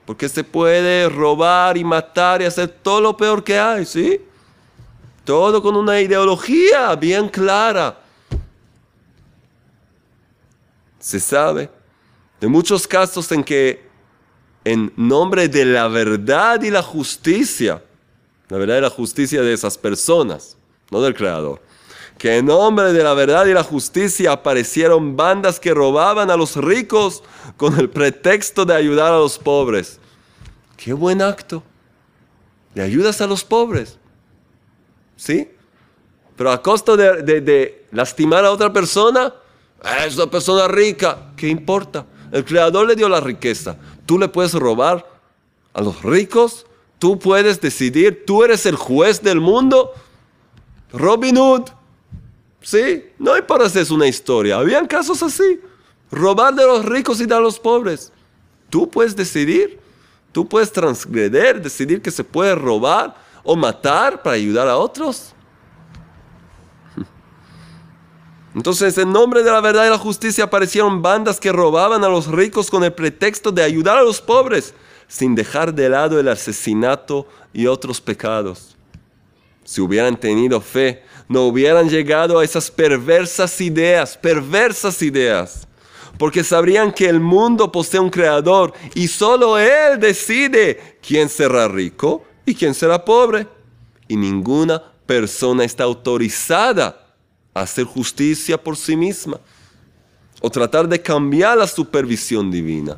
Porque 0.05 0.29
se 0.29 0.41
puede 0.45 1.09
robar 1.09 1.75
y 1.75 1.83
matar 1.83 2.41
y 2.41 2.45
hacer 2.45 2.69
todo 2.69 3.01
lo 3.01 3.17
peor 3.17 3.43
que 3.43 3.59
hay, 3.59 3.85
¿sí? 3.85 4.21
Todo 5.25 5.61
con 5.61 5.75
una 5.75 5.99
ideología 5.99 6.95
bien 6.95 7.27
clara. 7.27 7.99
Se 10.97 11.19
sabe 11.19 11.69
de 12.39 12.47
muchos 12.47 12.87
casos 12.87 13.29
en 13.33 13.43
que 13.43 13.85
en 14.63 14.93
nombre 14.95 15.49
de 15.49 15.65
la 15.65 15.89
verdad 15.89 16.61
y 16.61 16.69
la 16.69 16.81
justicia, 16.81 17.83
la 18.51 18.57
verdad 18.57 18.79
y 18.79 18.81
la 18.81 18.89
justicia 18.89 19.41
de 19.41 19.53
esas 19.53 19.77
personas, 19.77 20.57
no 20.89 21.01
del 21.01 21.15
Creador, 21.15 21.61
que 22.17 22.35
en 22.35 22.47
nombre 22.47 22.91
de 22.91 23.01
la 23.01 23.13
verdad 23.13 23.45
y 23.45 23.53
la 23.53 23.63
justicia 23.63 24.33
aparecieron 24.33 25.15
bandas 25.15 25.57
que 25.57 25.73
robaban 25.73 26.29
a 26.29 26.35
los 26.35 26.57
ricos 26.57 27.23
con 27.55 27.79
el 27.79 27.89
pretexto 27.89 28.65
de 28.65 28.75
ayudar 28.75 29.13
a 29.13 29.19
los 29.19 29.39
pobres. 29.39 30.01
Qué 30.75 30.91
buen 30.91 31.21
acto. 31.21 31.63
Le 32.73 32.83
ayudas 32.83 33.21
a 33.21 33.27
los 33.27 33.41
pobres. 33.45 33.97
¿sí? 35.15 35.49
Pero 36.35 36.51
a 36.51 36.61
costo 36.61 36.97
de, 36.97 37.85
lastimar 37.91 38.43
a 38.43 38.51
otra 38.51 38.73
persona, 38.73 39.33
es 40.05 40.17
una 40.17 40.29
persona 40.29 40.67
rica, 40.67 41.31
¿qué 41.37 41.47
importa? 41.47 42.05
El 42.33 42.43
creador 42.43 42.85
le 42.85 42.97
dio 42.97 43.07
la 43.07 43.21
riqueza. 43.21 43.77
Tú 44.05 44.19
le 44.19 44.27
puedes 44.27 44.53
robar 44.55 45.09
a 45.73 45.79
los 45.79 46.03
ricos, 46.03 46.65
tú 47.01 47.17
puedes 47.17 47.59
decidir, 47.59 48.25
tú 48.27 48.43
eres 48.43 48.67
el 48.67 48.75
juez 48.75 49.23
del 49.23 49.41
mundo. 49.41 49.91
Robin 50.93 51.35
Hood, 51.35 51.63
¿sí? 52.61 53.05
No 53.17 53.33
hay 53.33 53.41
para 53.41 53.65
hacer 53.65 53.91
una 53.91 54.05
historia. 54.05 54.57
Habían 54.57 54.85
casos 54.85 55.23
así. 55.23 55.59
Robar 56.11 56.53
de 56.53 56.63
los 56.63 56.85
ricos 56.85 57.19
y 57.19 57.25
dar 57.25 57.39
a 57.39 57.41
los 57.41 57.57
pobres. 57.57 58.13
Tú 58.69 58.87
puedes 58.87 59.15
decidir, 59.15 59.79
tú 60.31 60.47
puedes 60.47 60.71
transgreder, 60.71 61.59
decidir 61.59 62.03
que 62.03 62.11
se 62.11 62.23
puede 62.23 62.53
robar 62.53 63.15
o 63.41 63.55
matar 63.55 64.21
para 64.21 64.35
ayudar 64.35 64.67
a 64.67 64.77
otros. 64.77 65.33
Entonces, 68.53 68.95
en 68.99 69.11
nombre 69.11 69.41
de 69.41 69.49
la 69.49 69.59
verdad 69.59 69.87
y 69.87 69.89
la 69.89 69.97
justicia 69.97 70.43
aparecieron 70.43 71.01
bandas 71.01 71.39
que 71.39 71.51
robaban 71.51 72.03
a 72.03 72.09
los 72.09 72.27
ricos 72.27 72.69
con 72.69 72.83
el 72.83 72.93
pretexto 72.93 73.51
de 73.51 73.63
ayudar 73.63 73.97
a 73.97 74.03
los 74.03 74.21
pobres, 74.21 74.75
sin 75.11 75.35
dejar 75.35 75.73
de 75.73 75.89
lado 75.89 76.17
el 76.19 76.29
asesinato 76.29 77.27
y 77.51 77.67
otros 77.67 77.99
pecados. 77.99 78.77
Si 79.65 79.81
hubieran 79.81 80.17
tenido 80.17 80.61
fe, 80.61 81.03
no 81.27 81.47
hubieran 81.47 81.89
llegado 81.89 82.39
a 82.39 82.45
esas 82.45 82.71
perversas 82.71 83.59
ideas, 83.59 84.17
perversas 84.17 85.01
ideas, 85.01 85.67
porque 86.17 86.43
sabrían 86.43 86.93
que 86.93 87.09
el 87.09 87.19
mundo 87.19 87.71
posee 87.71 87.99
un 87.99 88.09
creador 88.09 88.73
y 88.95 89.07
solo 89.07 89.57
Él 89.57 89.99
decide 89.99 90.97
quién 91.01 91.27
será 91.27 91.67
rico 91.67 92.23
¿Y 92.45 92.55
quién 92.55 92.73
será 92.73 93.03
pobre? 93.03 93.47
Y 94.07 94.15
ninguna 94.15 94.81
persona 95.05 95.63
está 95.63 95.83
autorizada 95.83 97.15
a 97.53 97.61
hacer 97.61 97.85
justicia 97.85 98.61
por 98.61 98.75
sí 98.75 98.95
misma 98.95 99.39
o 100.41 100.49
tratar 100.49 100.87
de 100.87 101.01
cambiar 101.01 101.57
la 101.57 101.67
supervisión 101.67 102.49
divina. 102.49 102.97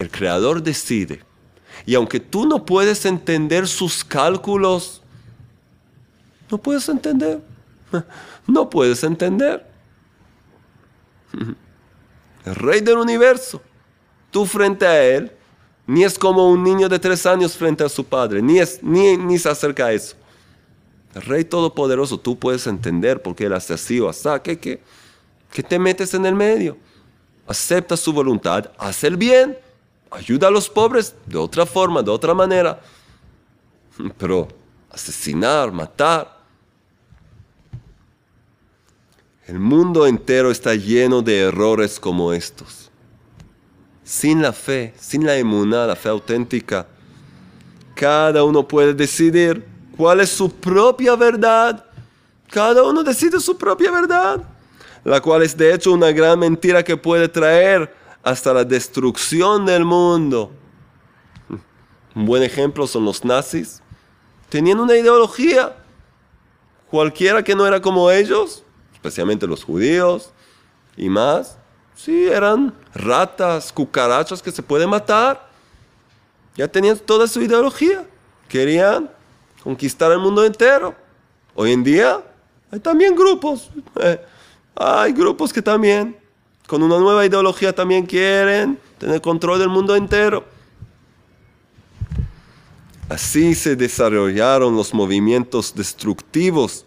El 0.00 0.10
Creador 0.10 0.62
decide. 0.62 1.22
Y 1.84 1.94
aunque 1.94 2.18
tú 2.20 2.46
no 2.46 2.64
puedes 2.64 3.04
entender 3.04 3.68
sus 3.68 4.02
cálculos, 4.02 5.02
no 6.50 6.58
puedes 6.58 6.88
entender. 6.88 7.40
No 8.46 8.68
puedes 8.68 9.04
entender. 9.04 9.64
El 12.44 12.54
rey 12.54 12.80
del 12.80 12.96
universo, 12.96 13.62
tú 14.32 14.44
frente 14.44 14.84
a 14.86 15.04
él, 15.04 15.30
ni 15.86 16.02
es 16.02 16.18
como 16.18 16.50
un 16.50 16.64
niño 16.64 16.88
de 16.88 16.98
tres 16.98 17.26
años 17.26 17.54
frente 17.54 17.84
a 17.84 17.88
su 17.88 18.04
padre, 18.04 18.42
ni, 18.42 18.58
es, 18.58 18.82
ni, 18.82 19.16
ni 19.16 19.38
se 19.38 19.50
acerca 19.50 19.86
a 19.86 19.92
eso. 19.92 20.16
El 21.14 21.22
Rey 21.22 21.44
Todopoderoso, 21.44 22.18
tú 22.18 22.36
puedes 22.38 22.66
entender 22.66 23.22
por 23.22 23.36
qué 23.36 23.44
él 23.44 23.52
hace 23.52 23.74
así 23.74 24.00
o 24.00 24.08
así. 24.08 24.28
¿Qué, 24.42 24.58
qué, 24.58 24.82
qué 25.52 25.62
te 25.62 25.78
metes 25.78 26.14
en 26.14 26.24
el 26.24 26.34
medio? 26.34 26.76
Acepta 27.46 27.96
su 27.96 28.12
voluntad, 28.12 28.72
haz 28.78 29.04
el 29.04 29.16
bien, 29.16 29.56
ayuda 30.10 30.48
a 30.48 30.50
los 30.50 30.68
pobres 30.68 31.14
de 31.26 31.38
otra 31.38 31.66
forma, 31.66 32.02
de 32.02 32.10
otra 32.10 32.34
manera. 32.34 32.80
Pero 34.18 34.48
asesinar, 34.90 35.72
matar. 35.72 36.38
El 39.46 39.58
mundo 39.58 40.06
entero 40.06 40.50
está 40.50 40.74
lleno 40.74 41.22
de 41.22 41.40
errores 41.40 41.98
como 41.98 42.32
estos 42.32 42.90
sin 44.10 44.42
la 44.42 44.52
fe, 44.52 44.92
sin 44.98 45.24
la 45.24 45.36
emuná, 45.36 45.86
la 45.86 45.94
fe 45.94 46.08
auténtica, 46.08 46.84
cada 47.94 48.42
uno 48.42 48.66
puede 48.66 48.92
decidir 48.92 49.64
cuál 49.96 50.18
es 50.18 50.30
su 50.30 50.50
propia 50.50 51.14
verdad. 51.14 51.84
Cada 52.50 52.82
uno 52.82 53.04
decide 53.04 53.38
su 53.38 53.56
propia 53.56 53.92
verdad, 53.92 54.42
la 55.04 55.20
cual 55.20 55.44
es 55.44 55.56
de 55.56 55.72
hecho 55.72 55.92
una 55.92 56.10
gran 56.10 56.40
mentira 56.40 56.82
que 56.82 56.96
puede 56.96 57.28
traer 57.28 57.94
hasta 58.22 58.52
la 58.52 58.64
destrucción 58.64 59.66
del 59.66 59.84
mundo. 59.84 60.50
Un 62.14 62.26
buen 62.26 62.42
ejemplo 62.42 62.86
son 62.86 63.04
los 63.04 63.24
nazis. 63.24 63.82
Tenían 64.48 64.80
una 64.80 64.96
ideología. 64.96 65.76
Cualquiera 66.90 67.42
que 67.42 67.54
no 67.54 67.66
era 67.66 67.80
como 67.80 68.10
ellos, 68.10 68.64
especialmente 68.92 69.46
los 69.46 69.62
judíos 69.62 70.32
y 70.96 71.08
más, 71.08 71.56
sí, 71.94 72.26
eran 72.26 72.74
ratas, 72.92 73.72
cucarachas 73.72 74.42
que 74.42 74.50
se 74.50 74.62
pueden 74.62 74.90
matar. 74.90 75.48
Ya 76.56 76.66
tenían 76.66 76.98
toda 76.98 77.28
su 77.28 77.40
ideología. 77.40 78.04
Querían 78.48 79.08
conquistar 79.62 80.10
el 80.10 80.18
mundo 80.18 80.44
entero. 80.44 80.96
Hoy 81.54 81.72
en 81.72 81.84
día 81.84 82.22
hay 82.72 82.80
también 82.80 83.14
grupos. 83.14 83.70
Eh, 84.00 84.20
hay 84.74 85.12
grupos 85.12 85.52
que 85.52 85.62
también, 85.62 86.16
con 86.70 86.84
una 86.84 87.00
nueva 87.00 87.26
ideología, 87.26 87.74
también 87.74 88.06
quieren 88.06 88.78
tener 88.96 89.20
control 89.20 89.58
del 89.58 89.68
mundo 89.68 89.96
entero. 89.96 90.44
Así 93.08 93.56
se 93.56 93.74
desarrollaron 93.74 94.76
los 94.76 94.94
movimientos 94.94 95.74
destructivos 95.74 96.86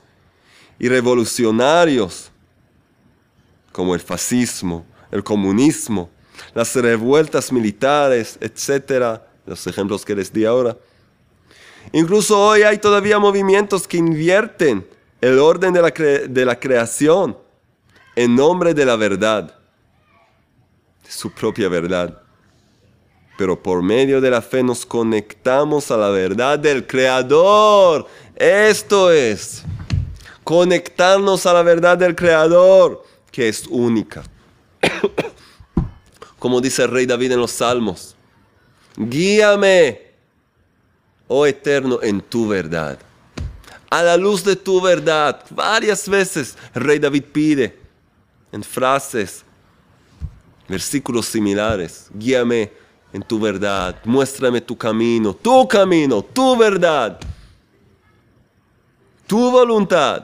y 0.79 0.87
revolucionarios, 0.87 2.31
como 3.73 3.93
el 3.93 3.99
fascismo, 3.99 4.85
el 5.11 5.21
comunismo, 5.21 6.09
las 6.53 6.73
revueltas 6.75 7.51
militares, 7.51 8.37
etc. 8.39 9.19
Los 9.45 9.67
ejemplos 9.67 10.05
que 10.05 10.15
les 10.15 10.31
di 10.31 10.45
ahora. 10.45 10.77
Incluso 11.91 12.39
hoy 12.39 12.61
hay 12.61 12.77
todavía 12.77 13.19
movimientos 13.19 13.85
que 13.85 13.97
invierten 13.97 14.87
el 15.19 15.39
orden 15.39 15.73
de 15.73 15.81
la, 15.81 15.89
de 15.89 16.45
la 16.45 16.57
creación 16.57 17.37
en 18.15 18.33
nombre 18.33 18.73
de 18.73 18.85
la 18.85 18.95
verdad, 18.95 19.59
de 21.03 21.11
su 21.11 21.31
propia 21.31 21.69
verdad. 21.69 22.21
Pero 23.37 23.61
por 23.61 23.81
medio 23.81 24.21
de 24.21 24.29
la 24.29 24.41
fe 24.41 24.63
nos 24.63 24.85
conectamos 24.85 25.89
a 25.91 25.97
la 25.97 26.09
verdad 26.09 26.59
del 26.59 26.85
Creador. 26.85 28.07
Esto 28.35 29.11
es, 29.11 29.63
conectarnos 30.43 31.45
a 31.45 31.53
la 31.53 31.63
verdad 31.63 31.97
del 31.97 32.15
Creador, 32.15 33.03
que 33.31 33.49
es 33.49 33.65
única. 33.67 34.23
Como 36.39 36.61
dice 36.61 36.83
el 36.83 36.91
rey 36.91 37.05
David 37.05 37.31
en 37.31 37.39
los 37.39 37.51
Salmos, 37.51 38.15
guíame, 38.95 40.11
oh 41.27 41.45
Eterno, 41.45 41.99
en 42.01 42.21
tu 42.21 42.47
verdad. 42.47 42.99
A 43.89 44.01
la 44.03 44.17
luz 44.17 44.43
de 44.43 44.55
tu 44.55 44.81
verdad. 44.81 45.43
Varias 45.49 46.09
veces 46.09 46.57
rey 46.73 46.99
David 46.99 47.25
pide 47.31 47.77
en 48.51 48.63
frases, 48.63 49.43
versículos 50.67 51.25
similares. 51.25 52.09
Guíame 52.13 52.71
en 53.11 53.21
tu 53.21 53.39
verdad, 53.39 53.95
muéstrame 54.05 54.59
tu 54.61 54.75
camino, 54.75 55.33
tu 55.35 55.67
camino, 55.67 56.23
tu 56.23 56.57
verdad, 56.57 57.19
tu 59.27 59.51
voluntad. 59.51 60.23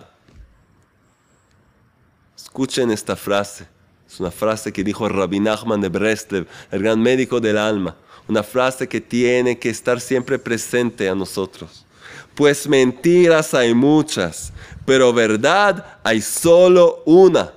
Escuchen 2.35 2.89
esta 2.91 3.15
frase. 3.15 3.67
Es 4.07 4.19
una 4.19 4.31
frase 4.31 4.73
que 4.73 4.83
dijo 4.83 5.07
Rabbi 5.07 5.39
Nachman 5.39 5.81
de 5.81 5.89
Breslev, 5.89 6.47
el 6.71 6.81
gran 6.81 6.99
médico 6.99 7.39
del 7.39 7.59
alma. 7.59 7.95
Una 8.27 8.41
frase 8.41 8.87
que 8.87 8.99
tiene 8.99 9.59
que 9.59 9.69
estar 9.69 10.01
siempre 10.01 10.39
presente 10.39 11.07
a 11.07 11.13
nosotros. 11.13 11.85
Pues 12.33 12.67
mentiras 12.67 13.53
hay 13.53 13.75
muchas, 13.75 14.51
pero 14.85 15.13
verdad 15.13 15.99
hay 16.03 16.21
solo 16.21 17.03
una. 17.05 17.53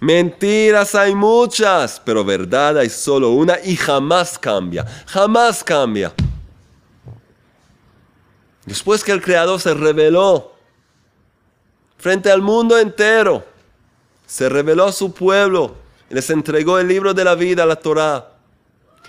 Mentiras 0.00 0.94
hay 0.94 1.14
muchas, 1.14 2.00
pero 2.04 2.24
verdad 2.24 2.78
hay 2.78 2.90
solo 2.90 3.30
una 3.30 3.58
y 3.64 3.76
jamás 3.76 4.38
cambia, 4.38 4.84
jamás 5.06 5.62
cambia. 5.64 6.12
Después 8.66 9.04
que 9.04 9.12
el 9.12 9.22
Creador 9.22 9.60
se 9.60 9.74
reveló 9.74 10.52
frente 11.98 12.30
al 12.30 12.42
mundo 12.42 12.78
entero, 12.78 13.44
se 14.26 14.48
reveló 14.48 14.86
a 14.86 14.92
su 14.92 15.12
pueblo 15.12 15.76
y 16.10 16.14
les 16.14 16.28
entregó 16.30 16.78
el 16.78 16.88
libro 16.88 17.14
de 17.14 17.24
la 17.24 17.34
vida, 17.34 17.64
la 17.66 17.76
Torah. 17.76 18.30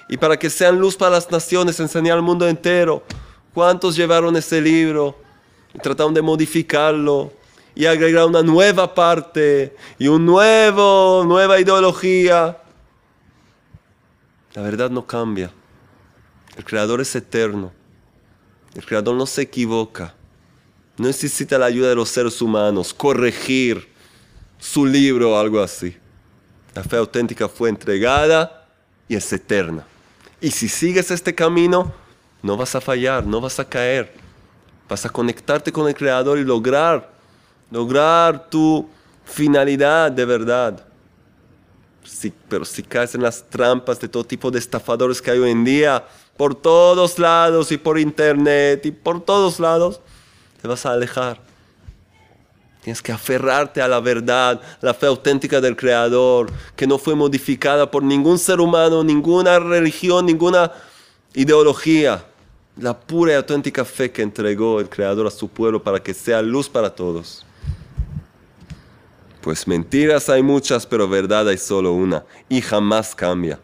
Y 0.07 0.17
para 0.17 0.37
que 0.37 0.49
sean 0.49 0.79
luz 0.79 0.95
para 0.95 1.11
las 1.11 1.31
naciones, 1.31 1.79
enseñar 1.79 2.17
al 2.17 2.21
mundo 2.21 2.47
entero. 2.47 3.03
¿Cuántos 3.53 3.95
llevaron 3.95 4.35
ese 4.35 4.61
libro 4.61 5.15
y 5.73 5.79
trataron 5.79 6.13
de 6.13 6.21
modificarlo? 6.21 7.31
Y 7.75 7.85
agregar 7.85 8.25
una 8.25 8.41
nueva 8.41 8.95
parte 8.95 9.75
y 9.99 10.07
una 10.07 10.25
nuevo, 10.25 11.23
nueva 11.25 11.59
ideología. 11.59 12.57
La 14.53 14.61
verdad 14.61 14.89
no 14.89 15.05
cambia. 15.05 15.51
El 16.55 16.63
Creador 16.63 17.01
es 17.01 17.13
eterno. 17.15 17.73
El 18.73 18.85
Creador 18.85 19.15
no 19.15 19.25
se 19.25 19.41
equivoca. 19.41 20.15
No 20.97 21.07
necesita 21.07 21.57
la 21.57 21.65
ayuda 21.65 21.89
de 21.89 21.95
los 21.95 22.07
seres 22.07 22.41
humanos, 22.41 22.93
corregir 22.93 23.89
su 24.57 24.85
libro 24.85 25.33
o 25.33 25.37
algo 25.37 25.61
así. 25.61 25.97
La 26.73 26.83
fe 26.83 26.95
auténtica 26.95 27.49
fue 27.49 27.67
entregada 27.67 28.69
y 29.09 29.15
es 29.15 29.31
eterna. 29.33 29.85
Y 30.39 30.51
si 30.51 30.69
sigues 30.69 31.11
este 31.11 31.35
camino, 31.35 31.93
no 32.41 32.55
vas 32.55 32.75
a 32.75 32.81
fallar, 32.81 33.25
no 33.25 33.41
vas 33.41 33.59
a 33.59 33.67
caer. 33.67 34.13
Vas 34.87 35.05
a 35.05 35.09
conectarte 35.09 35.73
con 35.73 35.89
el 35.89 35.95
Creador 35.95 36.37
y 36.37 36.45
lograr 36.45 37.14
lograr 37.71 38.49
tu 38.49 38.87
finalidad 39.25 40.11
de 40.11 40.25
verdad. 40.25 40.85
pero 42.47 42.65
si 42.65 42.83
caes 42.83 43.15
en 43.15 43.23
las 43.23 43.43
trampas 43.49 43.99
de 43.99 44.07
todo 44.07 44.23
tipo 44.23 44.51
de 44.51 44.59
estafadores 44.59 45.21
que 45.21 45.31
hay 45.31 45.39
hoy 45.39 45.51
en 45.51 45.65
día, 45.65 46.05
por 46.37 46.53
todos 46.55 47.17
lados 47.17 47.71
y 47.71 47.77
por 47.77 47.97
internet 47.97 48.85
y 48.85 48.91
por 48.91 49.23
todos 49.23 49.59
lados, 49.59 50.01
te 50.61 50.67
vas 50.67 50.85
a 50.85 50.91
alejar. 50.91 51.39
Tienes 52.83 53.01
que 53.01 53.11
aferrarte 53.11 53.81
a 53.81 53.87
la 53.87 53.99
verdad, 53.99 54.61
la 54.81 54.93
fe 54.93 55.07
auténtica 55.07 55.59
del 55.59 55.75
Creador, 55.75 56.51
que 56.75 56.85
no 56.85 56.99
fue 56.99 57.15
modificada 57.15 57.89
por 57.89 58.03
ningún 58.03 58.37
ser 58.37 58.59
humano, 58.59 59.03
ninguna 59.03 59.57
religión, 59.57 60.25
ninguna 60.25 60.71
ideología. 61.33 62.23
La 62.77 62.95
pura 62.99 63.31
y 63.31 63.35
auténtica 63.35 63.85
fe 63.85 64.11
que 64.11 64.21
entregó 64.21 64.79
el 64.79 64.89
Creador 64.89 65.25
a 65.25 65.31
su 65.31 65.47
pueblo 65.47 65.81
para 65.81 66.03
que 66.03 66.13
sea 66.13 66.41
luz 66.41 66.69
para 66.69 66.93
todos. 66.93 67.44
Pues 69.45 69.67
mentiras 69.67 70.27
hay 70.29 70.41
muchas, 70.41 70.87
pero 70.87 71.07
verdad 71.07 71.47
hay 71.47 71.59
solo 71.59 71.93
una, 71.93 72.25
y 72.49 72.61
jamás 72.61 73.13
cambia. 73.13 73.59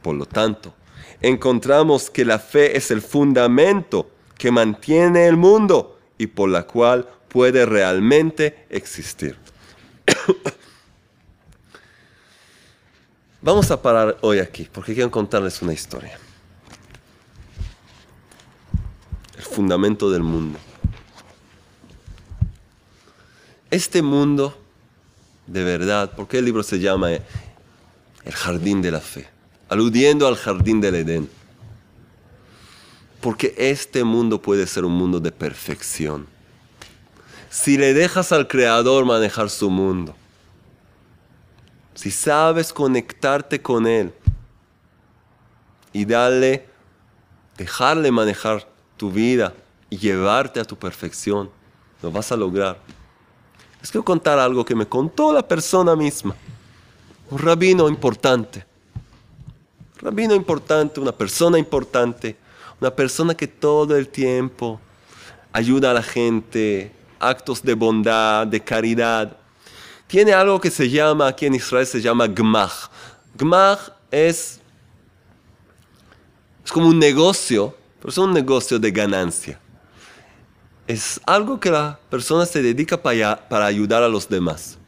Por 0.00 0.14
lo 0.14 0.24
tanto, 0.24 0.72
encontramos 1.20 2.08
que 2.08 2.24
la 2.24 2.38
fe 2.38 2.78
es 2.78 2.90
el 2.90 3.02
fundamento 3.02 4.10
que 4.38 4.50
mantiene 4.50 5.26
el 5.26 5.36
mundo 5.36 5.98
y 6.16 6.28
por 6.28 6.48
la 6.48 6.62
cual 6.62 7.06
puede 7.28 7.66
realmente 7.66 8.64
existir. 8.70 9.36
Vamos 13.42 13.70
a 13.70 13.82
parar 13.82 14.16
hoy 14.22 14.38
aquí 14.38 14.66
porque 14.72 14.94
quiero 14.94 15.10
contarles 15.10 15.60
una 15.60 15.74
historia. 15.74 16.18
El 19.36 19.42
fundamento 19.42 20.10
del 20.10 20.22
mundo. 20.22 20.58
Este 23.70 24.00
mundo 24.00 24.56
de 25.48 25.64
verdad, 25.64 26.12
¿por 26.14 26.28
qué 26.28 26.38
el 26.38 26.44
libro 26.44 26.62
se 26.62 26.78
llama 26.78 27.10
El 27.10 28.34
jardín 28.34 28.82
de 28.82 28.90
la 28.90 29.00
fe? 29.00 29.26
Aludiendo 29.70 30.28
al 30.28 30.36
jardín 30.36 30.80
del 30.80 30.94
Edén. 30.94 31.28
Porque 33.22 33.54
este 33.56 34.04
mundo 34.04 34.40
puede 34.40 34.66
ser 34.66 34.84
un 34.84 34.92
mundo 34.92 35.20
de 35.20 35.32
perfección. 35.32 36.26
Si 37.48 37.78
le 37.78 37.94
dejas 37.94 38.30
al 38.30 38.46
Creador 38.46 39.06
manejar 39.06 39.48
su 39.48 39.70
mundo, 39.70 40.14
si 41.94 42.10
sabes 42.10 42.72
conectarte 42.72 43.60
con 43.60 43.86
Él 43.86 44.12
y 45.94 46.04
darle, 46.04 46.68
dejarle 47.56 48.12
manejar 48.12 48.68
tu 48.98 49.10
vida 49.10 49.54
y 49.88 49.96
llevarte 49.96 50.60
a 50.60 50.64
tu 50.64 50.76
perfección, 50.76 51.50
lo 52.02 52.12
vas 52.12 52.30
a 52.30 52.36
lograr. 52.36 52.78
Les 53.80 53.90
quiero 53.90 54.04
contar 54.04 54.38
algo 54.38 54.64
que 54.64 54.74
me 54.74 54.86
contó 54.86 55.32
la 55.32 55.46
persona 55.46 55.94
misma. 55.94 56.34
Un 57.30 57.38
rabino 57.38 57.88
importante. 57.88 58.64
Un 59.94 60.00
rabino 60.00 60.34
importante, 60.34 61.00
una 61.00 61.12
persona 61.12 61.58
importante. 61.58 62.36
Una 62.80 62.90
persona 62.90 63.34
que 63.34 63.46
todo 63.46 63.96
el 63.96 64.08
tiempo 64.08 64.80
ayuda 65.52 65.92
a 65.92 65.94
la 65.94 66.02
gente, 66.02 66.92
actos 67.20 67.62
de 67.62 67.74
bondad, 67.74 68.46
de 68.46 68.60
caridad. 68.60 69.36
Tiene 70.06 70.32
algo 70.32 70.60
que 70.60 70.70
se 70.70 70.88
llama, 70.88 71.28
aquí 71.28 71.46
en 71.46 71.54
Israel 71.54 71.86
se 71.86 72.00
llama 72.00 72.26
gmach. 72.26 72.88
Gmach 73.36 73.90
es, 74.10 74.60
es 76.64 76.72
como 76.72 76.88
un 76.88 76.98
negocio, 76.98 77.74
pero 78.00 78.10
es 78.10 78.18
un 78.18 78.32
negocio 78.32 78.78
de 78.78 78.90
ganancia 78.90 79.60
es 80.88 81.20
algo 81.26 81.60
que 81.60 81.70
la 81.70 82.00
persona 82.08 82.46
se 82.46 82.62
dedica 82.62 83.00
para, 83.00 83.66
ayudar 83.66 84.02
a 84.02 84.08
los 84.08 84.26
demás, 84.26 84.78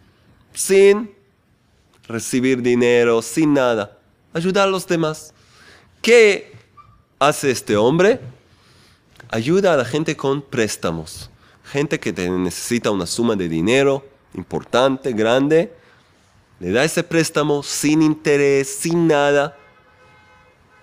sin 0.54 1.10
recibir 2.08 2.62
dinero, 2.62 3.20
sin 3.20 3.52
nada, 3.52 3.98
ayudar 4.32 4.66
a 4.66 4.70
los 4.70 4.86
demás. 4.86 5.34
¿Qué 6.00 6.52
hace 7.18 7.50
este 7.50 7.76
hombre? 7.76 8.18
Ayuda 9.28 9.74
a 9.74 9.76
la 9.76 9.84
gente 9.84 10.16
con 10.16 10.40
préstamos. 10.40 11.28
Gente 11.64 12.00
que 12.00 12.12
necesita 12.12 12.90
una 12.90 13.06
suma 13.06 13.36
de 13.36 13.48
dinero 13.48 14.02
importante, 14.34 15.12
grande, 15.12 15.70
le 16.60 16.72
da 16.72 16.82
ese 16.82 17.04
préstamo 17.04 17.62
sin 17.62 18.00
interés, 18.00 18.68
sin 18.68 19.06
nada. 19.06 19.54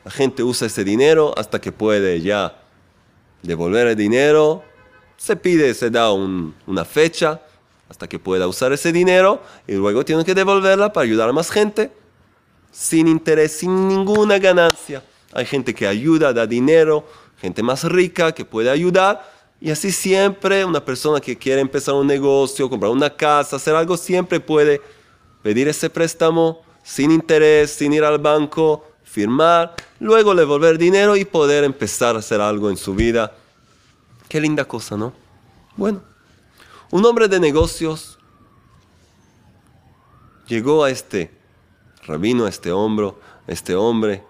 La 0.06 0.12
gente 0.12 0.44
usa 0.44 0.68
ese 0.68 0.84
dinero 0.84 1.34
hasta 1.36 1.60
que 1.60 1.72
puede 1.72 2.22
ya 2.22 2.62
devolver 3.42 3.88
el 3.88 3.96
dinero. 3.96 4.64
Se 5.18 5.36
pide, 5.36 5.74
se 5.74 5.90
da 5.90 6.12
una 6.12 6.86
fecha 6.86 7.42
hasta 7.90 8.08
que 8.08 8.20
pueda 8.20 8.48
usar 8.48 8.72
ese 8.72 8.92
dinero 8.92 9.42
y 9.68 9.74
luego 9.74 10.06
tiene 10.06 10.24
que 10.24 10.36
devolverla 10.36 10.94
para 10.94 11.06
ayudar 11.06 11.30
a 11.30 11.34
más 11.34 11.50
gente 11.50 11.92
sin 12.72 13.08
interés, 13.08 13.54
sin 13.54 13.88
ninguna 13.88 14.38
ganancia. 14.38 15.04
Hay 15.34 15.46
gente 15.46 15.74
que 15.74 15.88
ayuda, 15.88 16.34
da 16.34 16.46
dinero, 16.46 17.06
gente 17.40 17.64
más 17.64 17.84
rica 17.84 18.32
que 18.32 18.46
puede 18.46 18.70
ayudar. 18.70 19.28
Y 19.60 19.72
así 19.72 19.92
siempre 19.92 20.64
una 20.64 20.84
persona 20.84 21.20
que 21.20 21.36
quiere 21.36 21.62
empezar 21.62 21.96
un 21.96 22.06
negocio, 22.06 22.70
comprar 22.70 22.92
una 22.92 23.10
casa, 23.10 23.56
hacer 23.56 23.76
algo, 23.76 23.98
siempre 23.98 24.40
puede 24.40 24.82
pedir 25.42 25.68
ese 25.68 25.90
préstamo 25.90 26.62
sin 26.84 27.12
interés, 27.12 27.72
sin 27.72 27.94
ir 27.94 28.04
al 28.04 28.20
banco, 28.20 28.86
firmar, 29.04 29.76
luego 30.00 30.36
devolver 30.36 30.78
dinero 30.78 31.16
y 31.18 31.26
poder 31.26 31.64
empezar 31.64 32.16
a 32.16 32.20
hacer 32.20 32.40
algo 32.40 32.70
en 32.70 32.78
su 32.78 32.94
vida. 32.94 33.34
Qué 34.30 34.42
linda 34.42 34.66
cosa, 34.66 34.98
¿no? 34.98 35.14
Bueno, 35.76 36.02
un 36.92 37.06
hombre 37.06 37.28
de 37.28 37.40
negocios 37.40 38.18
llegó 40.48 40.84
a 40.84 40.90
este 40.90 41.32
rabino, 42.06 42.46
a 42.46 42.50
este 42.50 42.72
hombro, 42.72 43.20
a 43.48 43.52
este 43.52 43.76
hombre, 43.76 44.24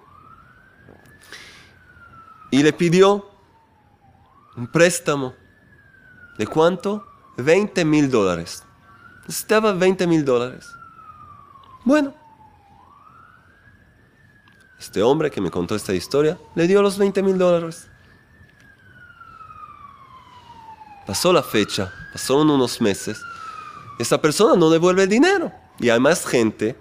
y 2.51 2.63
le 2.63 2.73
pidió 2.73 3.29
un 4.55 4.67
préstamo. 4.67 5.33
¿De 6.37 6.45
cuánto? 6.47 7.05
20 7.37 7.85
mil 7.85 8.09
dólares. 8.09 8.63
Necesitaba 9.27 9.73
20 9.73 10.07
mil 10.07 10.23
dólares. 10.23 10.67
Bueno, 11.83 12.13
este 14.79 15.01
hombre 15.01 15.31
que 15.31 15.41
me 15.41 15.51
contó 15.51 15.75
esta 15.75 15.93
historia 15.93 16.37
le 16.55 16.67
dio 16.67 16.81
los 16.81 16.97
20 16.97 17.23
mil 17.23 17.37
dólares. 17.37 17.89
Pasó 21.07 21.31
la 21.31 21.41
fecha, 21.41 21.93
pasaron 22.11 22.49
unos 22.49 22.81
meses. 22.81 23.17
Esa 23.97 24.21
persona 24.21 24.55
no 24.55 24.69
devuelve 24.69 25.03
el 25.03 25.09
dinero. 25.09 25.51
Y 25.79 25.89
hay 25.89 25.99
más 26.01 26.25
gente 26.25 26.75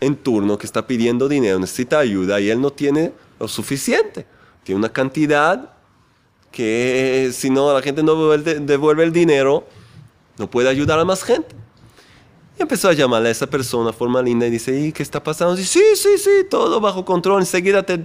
en 0.00 0.14
turno 0.14 0.56
que 0.56 0.64
está 0.64 0.86
pidiendo 0.86 1.28
dinero, 1.28 1.58
necesita 1.58 1.98
ayuda 1.98 2.40
y 2.40 2.50
él 2.50 2.60
no 2.60 2.70
tiene 2.70 3.12
lo 3.40 3.48
suficiente. 3.48 4.26
Tiene 4.62 4.78
una 4.78 4.90
cantidad 4.90 5.72
que 6.52 7.30
si 7.34 7.50
no 7.50 7.74
la 7.74 7.82
gente 7.82 8.02
no 8.04 8.14
devuelve 8.14 9.04
el 9.04 9.12
dinero, 9.12 9.66
no 10.38 10.48
puede 10.48 10.68
ayudar 10.68 11.00
a 11.00 11.04
más 11.04 11.24
gente. 11.24 11.56
Y 12.58 12.62
empezó 12.62 12.88
a 12.88 12.92
llamarle 12.92 13.28
a 13.28 13.32
esa 13.32 13.46
persona 13.46 13.92
forma 13.92 14.22
linda 14.22 14.46
y 14.46 14.50
dice, 14.50 14.78
¿y 14.78 14.92
qué 14.92 15.02
está 15.02 15.22
pasando? 15.22 15.56
dice, 15.56 15.80
sí, 15.80 15.84
sí, 15.96 16.18
sí, 16.18 16.46
todo 16.48 16.80
bajo 16.80 17.04
control, 17.04 17.40
enseguida 17.40 17.84
te, 17.84 18.04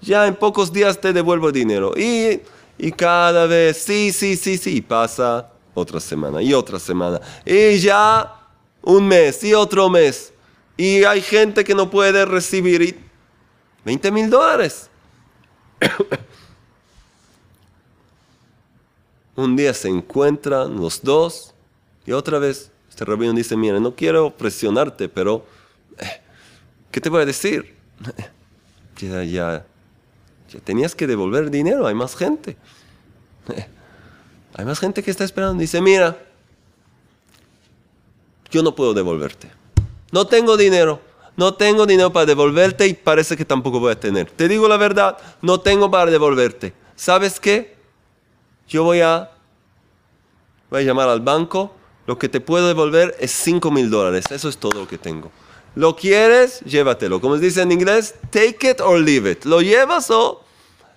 ya 0.00 0.26
en 0.26 0.36
pocos 0.36 0.72
días 0.72 1.00
te 1.00 1.12
devuelvo 1.12 1.48
el 1.48 1.52
dinero. 1.52 1.92
Y, 1.96 2.40
y 2.78 2.92
cada 2.92 3.46
vez, 3.46 3.76
sí, 3.78 4.12
sí, 4.12 4.36
sí, 4.36 4.56
sí, 4.56 4.80
pasa 4.80 5.50
otra 5.74 5.98
semana 5.98 6.40
y 6.40 6.54
otra 6.54 6.78
semana. 6.78 7.20
Y 7.44 7.78
ya 7.78 8.34
un 8.82 9.06
mes 9.06 9.42
y 9.42 9.52
otro 9.52 9.90
mes. 9.90 10.32
Y 10.76 11.02
hay 11.02 11.20
gente 11.20 11.64
que 11.64 11.74
no 11.74 11.90
puede 11.90 12.24
recibir 12.24 13.00
20 13.84 14.12
mil 14.12 14.30
dólares. 14.30 14.88
un 19.34 19.56
día 19.56 19.74
se 19.74 19.88
encuentran 19.88 20.76
los 20.76 21.02
dos 21.02 21.54
y 22.04 22.12
otra 22.12 22.38
vez 22.38 22.70
este 22.88 23.04
rabino 23.04 23.32
dice, 23.32 23.56
mira, 23.56 23.78
no 23.78 23.94
quiero 23.94 24.30
presionarte, 24.30 25.08
pero 25.08 25.46
eh, 25.98 26.20
¿qué 26.90 27.00
te 27.00 27.08
voy 27.08 27.22
a 27.22 27.26
decir? 27.26 27.76
Ya, 29.00 29.22
ya, 29.22 29.64
ya 29.64 29.77
tenías 30.64 30.94
que 30.94 31.06
devolver 31.06 31.50
dinero, 31.50 31.86
hay 31.86 31.94
más 31.94 32.16
gente. 32.16 32.56
Hay 34.54 34.64
más 34.64 34.80
gente 34.80 35.04
que 35.04 35.10
está 35.10 35.22
esperando. 35.22 35.60
Dice, 35.60 35.80
mira, 35.80 36.18
yo 38.50 38.62
no 38.62 38.74
puedo 38.74 38.92
devolverte. 38.92 39.48
No 40.10 40.26
tengo 40.26 40.56
dinero. 40.56 41.00
No 41.36 41.54
tengo 41.54 41.86
dinero 41.86 42.12
para 42.12 42.26
devolverte 42.26 42.88
y 42.88 42.94
parece 42.94 43.36
que 43.36 43.44
tampoco 43.44 43.78
voy 43.78 43.92
a 43.92 44.00
tener. 44.00 44.28
Te 44.28 44.48
digo 44.48 44.66
la 44.66 44.76
verdad, 44.76 45.16
no 45.42 45.60
tengo 45.60 45.88
para 45.88 46.10
devolverte. 46.10 46.72
¿Sabes 46.96 47.38
qué? 47.38 47.76
Yo 48.66 48.82
voy 48.82 49.00
a, 49.00 49.30
voy 50.70 50.80
a 50.80 50.84
llamar 50.84 51.08
al 51.08 51.20
banco 51.20 51.72
lo 52.08 52.18
que 52.18 52.30
te 52.30 52.40
puedo 52.40 52.66
devolver 52.66 53.14
es 53.20 53.30
5 53.32 53.70
mil 53.70 53.90
dólares. 53.90 54.24
Eso 54.30 54.48
es 54.48 54.56
todo 54.56 54.80
lo 54.80 54.88
que 54.88 54.96
tengo. 54.96 55.30
Lo 55.78 55.94
quieres, 55.94 56.58
llévatelo. 56.62 57.20
Como 57.20 57.36
se 57.36 57.44
dice 57.44 57.62
en 57.62 57.70
inglés, 57.70 58.12
take 58.30 58.68
it 58.68 58.80
or 58.80 58.98
leave 58.98 59.30
it. 59.30 59.44
Lo 59.44 59.60
llevas 59.62 60.10
o 60.10 60.42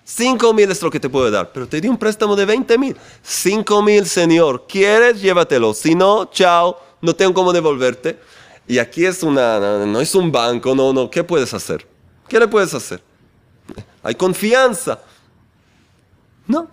5 0.02 0.52
mil 0.54 0.68
es 0.72 0.82
lo 0.82 0.90
que 0.90 0.98
te 0.98 1.08
puedo 1.08 1.30
dar. 1.30 1.52
Pero 1.52 1.68
te 1.68 1.80
di 1.80 1.86
un 1.86 1.96
préstamo 1.96 2.34
de 2.34 2.46
20 2.46 2.78
mil. 2.78 2.96
5 3.22 3.80
mil, 3.80 4.06
señor. 4.06 4.66
¿Quieres? 4.66 5.22
Llévatelo. 5.22 5.72
Si 5.72 5.94
no, 5.94 6.24
chao. 6.32 6.76
No 7.00 7.14
tengo 7.14 7.32
cómo 7.32 7.52
devolverte. 7.52 8.18
Y 8.66 8.78
aquí 8.78 9.06
es 9.06 9.22
una, 9.22 9.86
no 9.86 10.00
es 10.00 10.16
un 10.16 10.32
banco, 10.32 10.74
no, 10.74 10.92
no. 10.92 11.08
¿Qué 11.08 11.22
puedes 11.22 11.54
hacer? 11.54 11.86
¿Qué 12.26 12.40
le 12.40 12.48
puedes 12.48 12.74
hacer? 12.74 13.00
Hay 14.02 14.16
confianza. 14.16 15.00
No, 16.48 16.66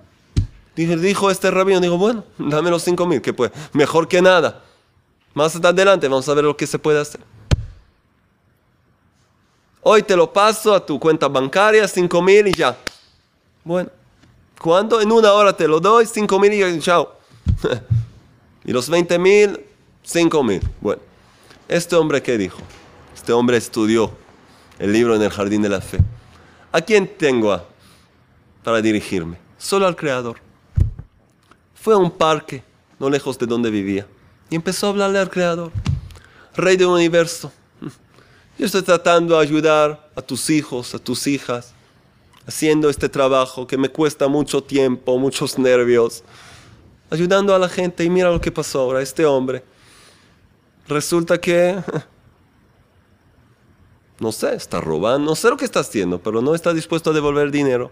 Dijo 0.76 1.30
este 1.30 1.52
rabino, 1.52 1.80
dijo, 1.80 2.00
bueno, 2.00 2.24
dame 2.40 2.72
los 2.72 2.82
5 2.82 3.06
mil, 3.06 3.22
que 3.22 3.34
puede, 3.34 3.52
mejor 3.74 4.08
que 4.08 4.20
nada. 4.20 4.64
Más 5.36 5.56
adelante 5.56 6.08
vamos 6.08 6.28
a 6.28 6.34
ver 6.34 6.46
lo 6.46 6.58
que 6.58 6.66
se 6.66 6.80
puede 6.80 7.00
hacer. 7.00 7.22
Hoy 9.82 10.04
te 10.04 10.16
lo 10.16 10.32
paso 10.32 10.74
a 10.74 10.86
tu 10.86 11.00
cuenta 11.00 11.28
bancaria, 11.28 11.88
5 11.88 12.22
mil 12.22 12.48
y 12.48 12.54
ya. 12.54 12.78
Bueno, 13.64 13.90
¿cuándo? 14.60 15.00
En 15.00 15.12
una 15.12 15.32
hora 15.32 15.54
te 15.54 15.68
lo 15.68 15.80
doy, 15.80 16.06
5 16.06 16.40
mil 16.40 16.54
y 16.54 16.80
chao. 16.80 17.16
y 18.66 18.72
los 18.74 18.90
20 18.90 19.18
mil, 19.20 19.60
5 20.04 20.44
mil. 20.44 20.62
Bueno, 20.82 21.02
este 21.68 21.96
hombre, 21.96 22.22
¿qué 22.22 22.38
dijo? 22.38 22.60
Este 23.16 23.32
hombre 23.32 23.58
estudió 23.58 24.12
el 24.80 24.92
libro 24.92 25.16
en 25.16 25.22
el 25.22 25.30
jardín 25.30 25.62
de 25.62 25.70
la 25.70 25.82
fe. 25.82 26.00
¿A 26.72 26.82
quién 26.82 27.08
tengo 27.08 27.62
para 28.64 28.82
dirigirme? 28.82 29.38
Solo 29.58 29.88
al 29.88 29.96
Creador 29.96 30.38
fue 31.82 31.94
a 31.94 31.98
un 31.98 32.12
parque, 32.12 32.64
no 33.00 33.10
lejos 33.10 33.40
de 33.40 33.46
donde 33.46 33.70
vivía, 33.70 34.06
y 34.50 34.56
empezó 34.56 34.88
a 34.88 34.90
hablarle 34.90 35.20
al 35.20 35.30
Creador, 35.30 35.72
Rey 36.56 36.76
del 36.76 36.88
universo. 36.88 37.52
Yo 38.60 38.66
estoy 38.66 38.82
tratando 38.84 39.36
de 39.36 39.42
ayudar 39.42 40.12
a 40.16 40.22
tus 40.22 40.50
hijos, 40.50 40.94
a 40.94 41.00
tus 41.00 41.26
hijas, 41.28 41.74
haciendo 42.46 42.90
este 42.90 43.08
trabajo 43.08 43.66
que 43.66 43.78
me 43.78 43.88
cuesta 43.90 44.28
mucho 44.28 44.62
tiempo, 44.62 45.18
muchos 45.18 45.58
nervios, 45.58 46.24
ayudando 47.10 47.56
a 47.56 47.60
la 47.60 47.70
gente. 47.70 48.04
Y 48.04 48.10
mira 48.10 48.30
lo 48.30 48.42
que 48.42 48.52
pasó 48.52 48.82
ahora, 48.82 49.02
este 49.02 49.26
hombre. 49.26 49.64
Resulta 50.88 51.40
que, 51.40 51.82
no 54.20 54.32
sé, 54.34 54.54
está 54.54 54.82
robando, 54.82 55.32
no 55.32 55.36
sé 55.36 55.50
lo 55.50 55.56
que 55.56 55.66
está 55.66 55.80
haciendo, 55.80 56.22
pero 56.22 56.42
no 56.42 56.54
está 56.54 56.74
dispuesto 56.74 57.12
a 57.12 57.14
devolver 57.14 57.50
dinero. 57.50 57.92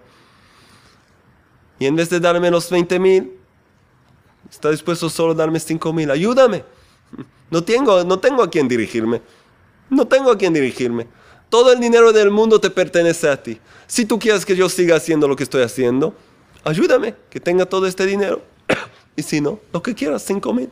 Y 1.79 1.85
en 1.85 1.95
vez 1.95 2.09
de 2.09 2.19
darme 2.19 2.51
los 2.51 2.69
20 2.69 2.99
mil, 2.99 3.37
Está 4.49 4.71
dispuesto 4.71 5.09
solo 5.09 5.33
a 5.33 5.35
darme 5.35 5.59
5 5.59 5.93
mil. 5.93 6.11
Ayúdame. 6.11 6.63
No 7.49 7.63
tengo, 7.63 8.03
no 8.03 8.19
tengo 8.19 8.43
a 8.43 8.49
quién 8.49 8.67
dirigirme. 8.67 9.21
No 9.89 10.07
tengo 10.07 10.31
a 10.31 10.37
quién 10.37 10.53
dirigirme. 10.53 11.07
Todo 11.49 11.71
el 11.71 11.79
dinero 11.79 12.11
del 12.11 12.29
mundo 12.29 12.59
te 12.59 12.69
pertenece 12.69 13.29
a 13.29 13.41
ti. 13.41 13.59
Si 13.87 14.05
tú 14.05 14.19
quieres 14.19 14.45
que 14.45 14.55
yo 14.55 14.67
siga 14.67 14.97
haciendo 14.97 15.27
lo 15.27 15.35
que 15.35 15.43
estoy 15.43 15.63
haciendo, 15.63 16.13
ayúdame, 16.63 17.15
que 17.29 17.39
tenga 17.39 17.65
todo 17.65 17.87
este 17.87 18.05
dinero. 18.05 18.41
y 19.15 19.23
si 19.23 19.39
no, 19.39 19.59
lo 19.71 19.81
que 19.81 19.95
quieras, 19.95 20.23
5 20.23 20.53
mil. 20.53 20.69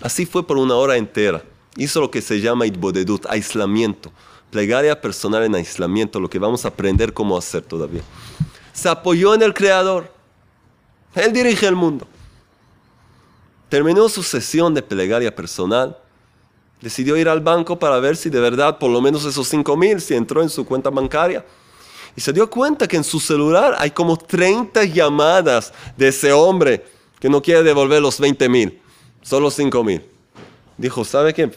Así 0.00 0.26
fue 0.26 0.46
por 0.46 0.56
una 0.56 0.74
hora 0.74 0.96
entera. 0.96 1.42
Hizo 1.76 2.00
lo 2.00 2.10
que 2.10 2.22
se 2.22 2.40
llama 2.40 2.66
itbodedut, 2.66 3.26
aislamiento. 3.26 4.10
Plegaria 4.50 5.00
personal 5.00 5.44
en 5.44 5.54
aislamiento, 5.54 6.18
lo 6.18 6.28
que 6.28 6.40
vamos 6.40 6.64
a 6.64 6.68
aprender 6.68 7.12
cómo 7.12 7.38
hacer 7.38 7.62
todavía. 7.62 8.02
Se 8.72 8.88
apoyó 8.88 9.34
en 9.34 9.42
el 9.42 9.54
Creador. 9.54 10.12
Él 11.14 11.32
dirige 11.32 11.66
el 11.66 11.76
mundo. 11.76 12.06
Terminó 13.68 14.08
su 14.08 14.24
sesión 14.24 14.74
de 14.74 14.82
plegaria 14.82 15.34
personal. 15.34 15.96
Decidió 16.80 17.16
ir 17.16 17.28
al 17.28 17.40
banco 17.40 17.78
para 17.78 17.98
ver 18.00 18.16
si 18.16 18.30
de 18.30 18.40
verdad 18.40 18.78
por 18.78 18.90
lo 18.90 19.00
menos 19.00 19.24
esos 19.24 19.46
5 19.48 19.76
mil, 19.76 20.00
si 20.00 20.14
entró 20.14 20.42
en 20.42 20.48
su 20.48 20.64
cuenta 20.64 20.88
bancaria. 20.90 21.44
Y 22.16 22.20
se 22.20 22.32
dio 22.32 22.48
cuenta 22.48 22.88
que 22.88 22.96
en 22.96 23.04
su 23.04 23.20
celular 23.20 23.76
hay 23.78 23.90
como 23.90 24.16
30 24.16 24.84
llamadas 24.84 25.72
de 25.96 26.08
ese 26.08 26.32
hombre 26.32 26.84
que 27.18 27.28
no 27.28 27.42
quiere 27.42 27.62
devolver 27.62 28.00
los 28.00 28.18
20 28.18 28.48
mil, 28.48 28.80
solo 29.22 29.50
5 29.50 29.84
mil. 29.84 30.02
Dijo, 30.76 31.04
¿sabe 31.04 31.34
qué? 31.34 31.50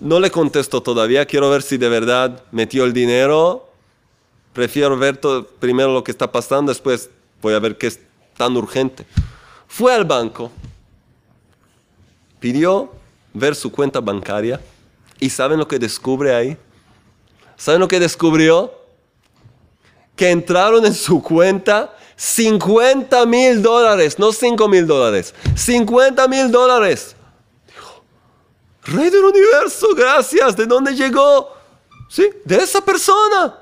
No 0.00 0.20
le 0.20 0.30
contesto 0.30 0.82
todavía, 0.82 1.26
quiero 1.26 1.50
ver 1.50 1.62
si 1.62 1.78
de 1.78 1.88
verdad 1.88 2.42
metió 2.52 2.84
el 2.84 2.92
dinero. 2.92 3.68
prefiero 4.52 4.96
ver 4.96 5.16
todo, 5.16 5.46
primero 5.46 5.92
lo 5.92 6.04
que 6.04 6.10
está 6.10 6.30
pasando, 6.30 6.70
después 6.70 7.10
voy 7.40 7.54
a 7.54 7.58
ver 7.58 7.78
qué 7.78 7.86
es 7.86 8.00
tan 8.36 8.56
urgente. 8.56 9.06
Fue 9.66 9.94
al 9.94 10.04
banco, 10.04 10.50
pidió 12.38 12.92
ver 13.32 13.54
su 13.54 13.70
cuenta 13.70 14.00
bancaria 14.00 14.60
y 15.18 15.30
¿saben 15.30 15.58
lo 15.58 15.68
que 15.68 15.78
descubre 15.78 16.34
ahí? 16.34 16.56
¿Saben 17.56 17.80
lo 17.80 17.88
que 17.88 18.00
descubrió? 18.00 18.72
Que 20.16 20.30
entraron 20.30 20.84
en 20.84 20.94
su 20.94 21.22
cuenta 21.22 21.94
50 22.16 23.24
mil 23.26 23.62
dólares, 23.62 24.18
no 24.18 24.32
5 24.32 24.68
mil 24.68 24.86
dólares, 24.86 25.34
50 25.56 26.28
mil 26.28 26.50
dólares. 26.50 27.16
Rey 28.82 29.10
del 29.10 29.24
universo, 29.24 29.88
gracias, 29.94 30.56
¿de 30.56 30.66
dónde 30.66 30.94
llegó? 30.94 31.50
Sí, 32.08 32.28
de 32.44 32.56
esa 32.56 32.84
persona 32.84 33.56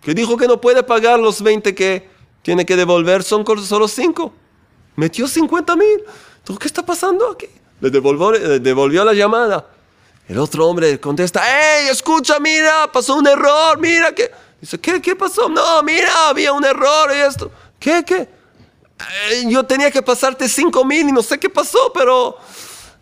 que 0.00 0.14
dijo 0.14 0.36
que 0.36 0.46
no 0.46 0.60
puede 0.60 0.82
pagar 0.82 1.18
los 1.18 1.42
20 1.42 1.74
que 1.74 2.08
tiene 2.42 2.64
que 2.64 2.76
devolver, 2.76 3.22
son 3.24 3.44
solo 3.64 3.88
5. 3.88 4.32
Metió 4.94 5.26
50 5.26 5.76
mil. 5.76 6.04
¿Qué 6.60 6.66
está 6.68 6.86
pasando 6.86 7.30
aquí? 7.30 7.48
Le 7.80 7.90
devolvió, 7.90 9.04
la 9.04 9.12
llamada. 9.12 9.66
El 10.28 10.38
otro 10.38 10.66
hombre 10.66 10.98
contesta, 10.98 11.42
¡Ey, 11.80 11.88
escucha, 11.88 12.40
mira, 12.40 12.90
pasó 12.92 13.14
un 13.14 13.26
error, 13.26 13.78
mira 13.78 14.14
que... 14.14 14.30
Dice, 14.60 14.78
¿qué, 14.80 15.00
qué 15.00 15.14
pasó? 15.14 15.48
No, 15.48 15.82
mira, 15.82 16.28
había 16.28 16.52
un 16.52 16.64
error 16.64 17.10
y 17.14 17.20
esto. 17.20 17.50
¿Qué, 17.78 18.02
qué? 18.04 18.28
Eh, 19.30 19.44
yo 19.48 19.62
tenía 19.64 19.90
que 19.90 20.02
pasarte 20.02 20.48
5 20.48 20.84
mil 20.84 21.08
y 21.08 21.12
no 21.12 21.22
sé 21.22 21.38
qué 21.38 21.50
pasó, 21.50 21.92
pero 21.92 22.38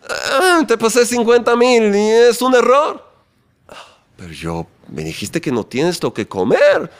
eh, 0.03 0.65
te 0.67 0.77
pasé 0.77 1.05
50 1.05 1.55
mil 1.55 1.95
y 1.95 2.09
es 2.09 2.41
un 2.41 2.53
error. 2.53 3.03
Pero 4.17 4.31
yo, 4.31 4.67
me 4.89 5.03
dijiste 5.03 5.41
que 5.41 5.51
no 5.51 5.65
tienes 5.65 6.01
lo 6.03 6.13
que 6.13 6.27
comer. 6.27 6.91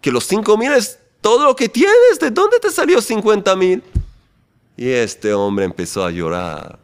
Que 0.00 0.10
los 0.10 0.24
5 0.26 0.56
mil 0.56 0.72
es 0.72 0.98
todo 1.20 1.44
lo 1.44 1.56
que 1.56 1.68
tienes. 1.68 2.18
¿De 2.20 2.30
dónde 2.30 2.58
te 2.58 2.70
salió 2.70 3.00
50 3.00 3.54
mil? 3.56 3.82
Y 4.78 4.90
este 4.90 5.34
hombre 5.34 5.64
empezó 5.64 6.04
a 6.04 6.12
llorar 6.12 6.78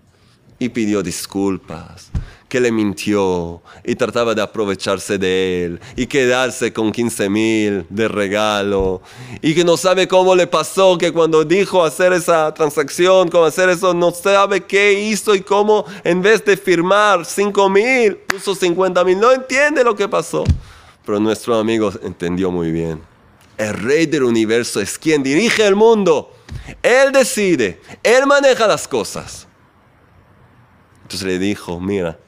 y 0.59 0.69
pidió 0.69 1.01
disculpas, 1.01 2.11
que 2.49 2.59
le 2.59 2.73
mintió 2.73 3.63
y 3.85 3.95
trataba 3.95 4.35
de 4.35 4.43
aprovecharse 4.43 5.17
de 5.17 5.65
él 5.65 5.81
y 5.95 6.09
quedarse 6.09 6.73
con 6.73 6.91
15 6.91 7.29
mil 7.29 7.87
de 7.89 8.09
regalo 8.09 9.01
y 9.41 9.55
que 9.55 9.63
no 9.63 9.77
sabe 9.77 10.09
cómo 10.09 10.35
le 10.35 10.49
pasó, 10.49 10.99
que 10.99 11.13
cuando 11.13 11.45
dijo 11.45 11.85
hacer 11.85 12.13
esa 12.13 12.53
transacción, 12.53 13.29
cómo 13.29 13.45
hacer 13.45 13.69
eso, 13.69 13.95
no 13.95 14.11
sabe 14.11 14.65
qué 14.65 14.93
hizo 14.95 15.33
y 15.37 15.43
cómo 15.43 15.85
en 16.03 16.21
vez 16.21 16.45
de 16.45 16.57
firmar 16.57 17.25
5 17.25 17.71
mil, 17.71 18.17
puso 18.17 18.57
50 18.57 19.05
mil, 19.05 19.21
no 19.21 19.31
entiende 19.31 19.85
lo 19.85 19.95
que 19.95 20.09
pasó. 20.09 20.43
Pero 21.07 21.21
nuestro 21.21 21.55
amigo 21.55 21.93
entendió 22.03 22.51
muy 22.51 22.73
bien. 22.73 23.14
El 23.57 23.75
rey 23.75 24.07
del 24.07 24.25
universo 24.25 24.81
es 24.81 24.99
quien 24.99 25.23
dirige 25.23 25.67
el 25.67 25.77
mundo 25.77 26.35
él 26.83 27.13
decide, 27.13 27.81
Él 28.03 28.27
maneja 28.27 28.67
las 28.67 28.89
cosas. 28.89 29.47
Entonces 31.03 31.27
le 31.27 31.39
dijo, 31.39 31.81
mira, 31.81 32.19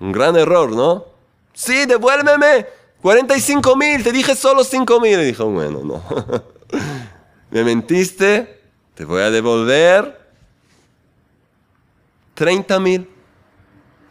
un 0.00 0.12
gran 0.12 0.36
error, 0.36 0.72
¿no? 0.72 1.06
Sí, 1.52 1.84
devuélveme 1.86 2.66
45 3.02 3.76
mil, 3.76 4.02
te 4.02 4.12
dije 4.12 4.34
solo 4.34 4.64
5 4.64 5.00
mil. 5.00 5.20
Y 5.20 5.24
dijo, 5.24 5.46
bueno, 5.46 5.82
no. 5.82 6.02
Me 7.50 7.64
mentiste, 7.64 8.62
te 8.94 9.04
voy 9.04 9.22
a 9.22 9.30
devolver 9.30 10.18
30 12.34 12.80
mil. 12.80 13.08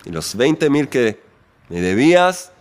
Y 0.06 0.12
los 0.12 0.36
20 0.36 0.70
mil 0.70 0.90
que 0.90 1.22
me 1.70 1.80
debías 1.80 2.52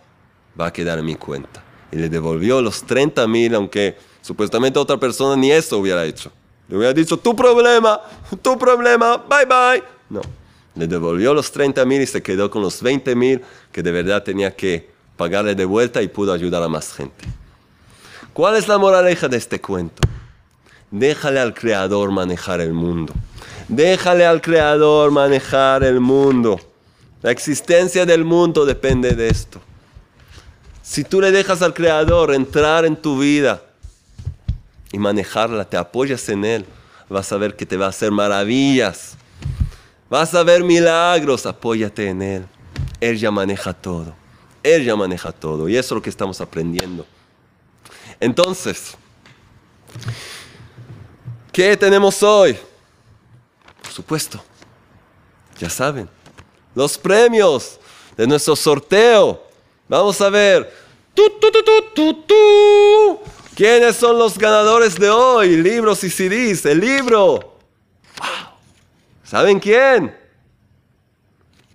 va 0.59 0.67
a 0.67 0.73
quedar 0.73 0.99
en 0.99 1.05
mi 1.05 1.15
cuenta. 1.15 1.63
Y 1.91 1.97
le 1.97 2.09
devolvió 2.09 2.61
los 2.61 2.83
30 2.83 3.27
mil, 3.27 3.55
aunque 3.55 3.97
supuestamente 4.21 4.79
otra 4.79 4.97
persona 4.97 5.35
ni 5.35 5.51
eso 5.51 5.77
hubiera 5.77 6.05
hecho. 6.05 6.31
Le 6.67 6.77
hubiera 6.77 6.93
dicho, 6.93 7.17
tu 7.17 7.35
problema, 7.35 8.01
tu 8.41 8.57
problema, 8.57 9.17
bye 9.17 9.45
bye. 9.45 9.83
No, 10.09 10.21
le 10.75 10.87
devolvió 10.87 11.33
los 11.33 11.51
30 11.51 11.83
mil 11.85 12.01
y 12.01 12.07
se 12.07 12.21
quedó 12.21 12.49
con 12.49 12.61
los 12.61 12.81
20 12.81 13.13
mil 13.15 13.41
que 13.71 13.83
de 13.83 13.91
verdad 13.91 14.23
tenía 14.23 14.55
que 14.55 14.89
pagarle 15.17 15.53
de 15.53 15.65
vuelta 15.65 16.01
y 16.01 16.07
pudo 16.07 16.31
ayudar 16.31 16.63
a 16.63 16.69
más 16.69 16.93
gente. 16.93 17.25
¿Cuál 18.33 18.55
es 18.55 18.67
la 18.67 18.77
moraleja 18.77 19.27
de 19.27 19.37
este 19.37 19.59
cuento? 19.59 20.01
Déjale 20.89 21.39
al 21.39 21.53
Creador 21.53 22.11
manejar 22.11 22.61
el 22.61 22.73
mundo. 22.73 23.13
Déjale 23.67 24.25
al 24.25 24.41
Creador 24.41 25.11
manejar 25.11 25.83
el 25.83 25.99
mundo. 25.99 26.59
La 27.21 27.31
existencia 27.31 28.05
del 28.05 28.23
mundo 28.23 28.65
depende 28.65 29.11
de 29.11 29.27
esto. 29.27 29.61
Si 30.91 31.05
tú 31.05 31.21
le 31.21 31.31
dejas 31.31 31.61
al 31.61 31.73
Creador 31.73 32.33
entrar 32.33 32.83
en 32.83 32.97
tu 32.97 33.17
vida, 33.17 33.63
y 34.91 34.99
manejarla, 34.99 35.63
te 35.63 35.77
apoyas 35.77 36.27
en 36.27 36.43
Él, 36.43 36.65
vas 37.07 37.31
a 37.31 37.37
ver 37.37 37.55
que 37.55 37.65
te 37.65 37.77
va 37.77 37.85
a 37.85 37.89
hacer 37.91 38.11
maravillas. 38.11 39.15
Vas 40.09 40.33
a 40.33 40.43
ver 40.43 40.65
milagros, 40.65 41.45
apóyate 41.45 42.09
en 42.09 42.21
Él. 42.21 42.45
Él 42.99 43.17
ya 43.17 43.31
maneja 43.31 43.71
todo. 43.71 44.13
Él 44.61 44.83
ya 44.83 44.97
maneja 44.97 45.31
todo. 45.31 45.69
Y 45.69 45.77
eso 45.77 45.93
es 45.93 45.95
lo 45.95 46.01
que 46.01 46.09
estamos 46.09 46.41
aprendiendo. 46.41 47.05
Entonces, 48.19 48.97
¿qué 51.53 51.77
tenemos 51.77 52.21
hoy? 52.21 52.59
Por 53.81 53.93
supuesto, 53.93 54.43
ya 55.57 55.69
saben, 55.69 56.09
los 56.75 56.97
premios 56.97 57.79
de 58.17 58.27
nuestro 58.27 58.57
sorteo. 58.57 59.41
Vamos 59.87 60.19
a 60.19 60.29
ver. 60.29 60.80
¡Tu, 61.13 61.29
tu, 61.93 62.13
tu, 62.25 63.19
¿Quiénes 63.55 63.95
son 63.97 64.17
los 64.17 64.37
ganadores 64.37 64.97
de 64.97 65.09
hoy? 65.09 65.57
Libros 65.57 66.03
y 66.03 66.09
CDs. 66.09 66.65
El 66.65 66.79
libro. 66.79 67.57
¿Saben 69.23 69.59
quién? 69.59 70.15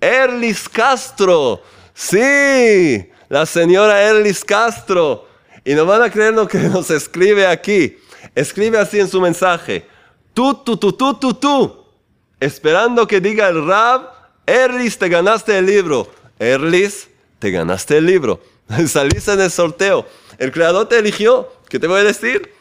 Erlis 0.01 0.69
Castro. 0.69 1.63
Sí, 1.95 3.09
la 3.29 3.47
señora 3.47 4.03
Erlis 4.03 4.45
Castro. 4.45 5.27
Y 5.65 5.75
no 5.75 5.85
van 5.85 6.03
a 6.03 6.11
creer 6.11 6.35
lo 6.35 6.49
que 6.49 6.59
nos 6.69 6.91
escribe 6.91 7.47
aquí. 7.47 7.99
Escribe 8.35 8.79
así 8.79 8.99
en 9.01 9.09
su 9.09 9.21
mensaje. 9.21 9.87
Tú, 10.33 10.55
tú, 10.55 10.77
tú, 10.77 10.93
tú, 10.93 11.35
tú. 11.35 11.85
Esperando 12.39 13.07
que 13.07 13.21
diga 13.21 13.49
el 13.49 13.67
Rab, 13.67 14.11
Erlis, 14.45 14.99
te 14.99 15.09
ganaste 15.09 15.57
el 15.59 15.67
libro. 15.67 16.11
Erlis, 16.39 17.09
te 17.39 17.51
ganaste 17.51 17.99
el 17.99 18.07
libro. 18.07 18.41
Saliste 18.87 19.33
en 19.33 19.41
el 19.41 19.51
sorteo. 19.51 20.07
El 20.39 20.53
creador 20.53 20.89
te 20.89 20.99
eligió. 20.99 21.53
¿Qué 21.69 21.79
te 21.79 21.87
voy 21.87 22.01
a 22.01 22.05
decir? 22.05 22.53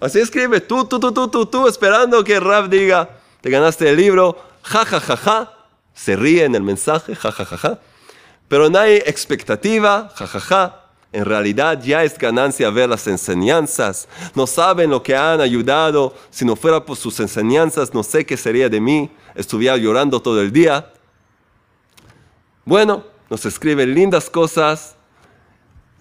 Así 0.00 0.20
escribe, 0.20 0.60
tú, 0.60 0.84
tú, 0.84 0.98
tú, 0.98 1.12
tú, 1.12 1.28
tú, 1.28 1.46
tú, 1.46 1.68
esperando 1.68 2.22
que 2.24 2.38
Rab 2.40 2.68
diga, 2.68 3.08
te 3.40 3.48
ganaste 3.48 3.88
el 3.88 3.96
libro, 3.96 4.36
ja, 4.62 4.84
ja, 4.84 5.00
ja, 5.00 5.16
ja. 5.16 5.52
Se 5.94 6.16
ríe 6.16 6.44
en 6.44 6.54
el 6.54 6.62
mensaje, 6.62 7.14
ja, 7.14 7.30
ja, 7.30 7.44
ja, 7.44 7.56
ja. 7.56 7.78
Pero 8.48 8.68
no 8.68 8.78
hay 8.78 8.96
expectativa, 8.96 10.10
ja, 10.14 10.26
ja, 10.26 10.40
ja. 10.40 10.80
En 11.12 11.24
realidad 11.24 11.80
ya 11.80 12.02
es 12.02 12.18
ganancia 12.18 12.68
ver 12.70 12.88
las 12.88 13.06
enseñanzas. 13.06 14.08
No 14.34 14.48
saben 14.48 14.90
lo 14.90 15.00
que 15.00 15.14
han 15.14 15.40
ayudado. 15.40 16.12
Si 16.28 16.44
no 16.44 16.56
fuera 16.56 16.84
por 16.84 16.96
sus 16.96 17.20
enseñanzas, 17.20 17.94
no 17.94 18.02
sé 18.02 18.26
qué 18.26 18.36
sería 18.36 18.68
de 18.68 18.80
mí. 18.80 19.08
Estuviera 19.36 19.76
llorando 19.76 20.20
todo 20.20 20.40
el 20.40 20.50
día. 20.50 20.92
Bueno, 22.64 23.04
nos 23.30 23.46
escribe 23.46 23.86
lindas 23.86 24.28
cosas, 24.28 24.96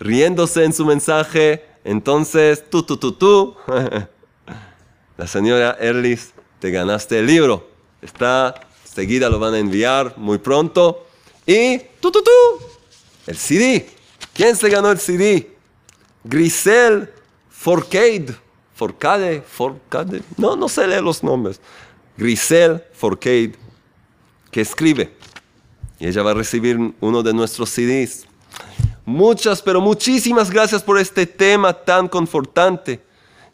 riéndose 0.04 0.66
en 0.66 0.74
su 0.74 0.86
mensaje, 0.86 1.66
entonces, 1.86 2.70
tú, 2.70 2.84
tú, 2.84 2.98
tú, 2.98 3.14
tú, 3.14 3.56
la 5.18 5.28
señora 5.28 5.78
Erlis, 5.80 6.34
te 6.60 6.72
ganaste 6.72 7.20
el 7.20 7.26
libro. 7.26 7.70
Está, 8.02 8.54
seguida 8.84 9.30
lo 9.30 9.40
van 9.40 9.54
a 9.54 9.60
enviar 9.60 10.18
muy 10.18 10.38
pronto. 10.40 11.08
Y, 11.46 11.80
tú, 12.02 12.12
tú, 12.12 12.22
tú, 12.22 12.32
el 13.28 13.38
CD. 13.38 13.90
¿Quién 14.34 14.56
se 14.58 14.70
ganó 14.70 14.92
el 14.92 15.00
CD? 15.00 15.56
Grisel 16.24 17.10
Forcade. 17.50 18.36
Forcade, 18.76 19.42
Forcade. 19.42 20.22
No, 20.38 20.58
no 20.58 20.68
sé 20.68 20.86
leer 20.86 21.04
los 21.04 21.24
nombres. 21.24 21.62
Grisel 22.18 22.84
Forcade, 22.94 23.54
que 24.52 24.62
escribe. 24.62 25.14
Y 26.00 26.08
ella 26.08 26.24
va 26.24 26.32
a 26.32 26.36
recibir 26.36 26.78
uno 27.00 27.24
de 27.24 27.34
nuestros 27.34 27.70
CDs. 27.70 28.26
Muchas, 29.06 29.62
pero 29.62 29.82
muchísimas 29.82 30.50
gracias 30.50 30.82
por 30.82 30.98
este 30.98 31.26
tema 31.26 31.74
tan 31.74 32.08
confortante. 32.08 33.04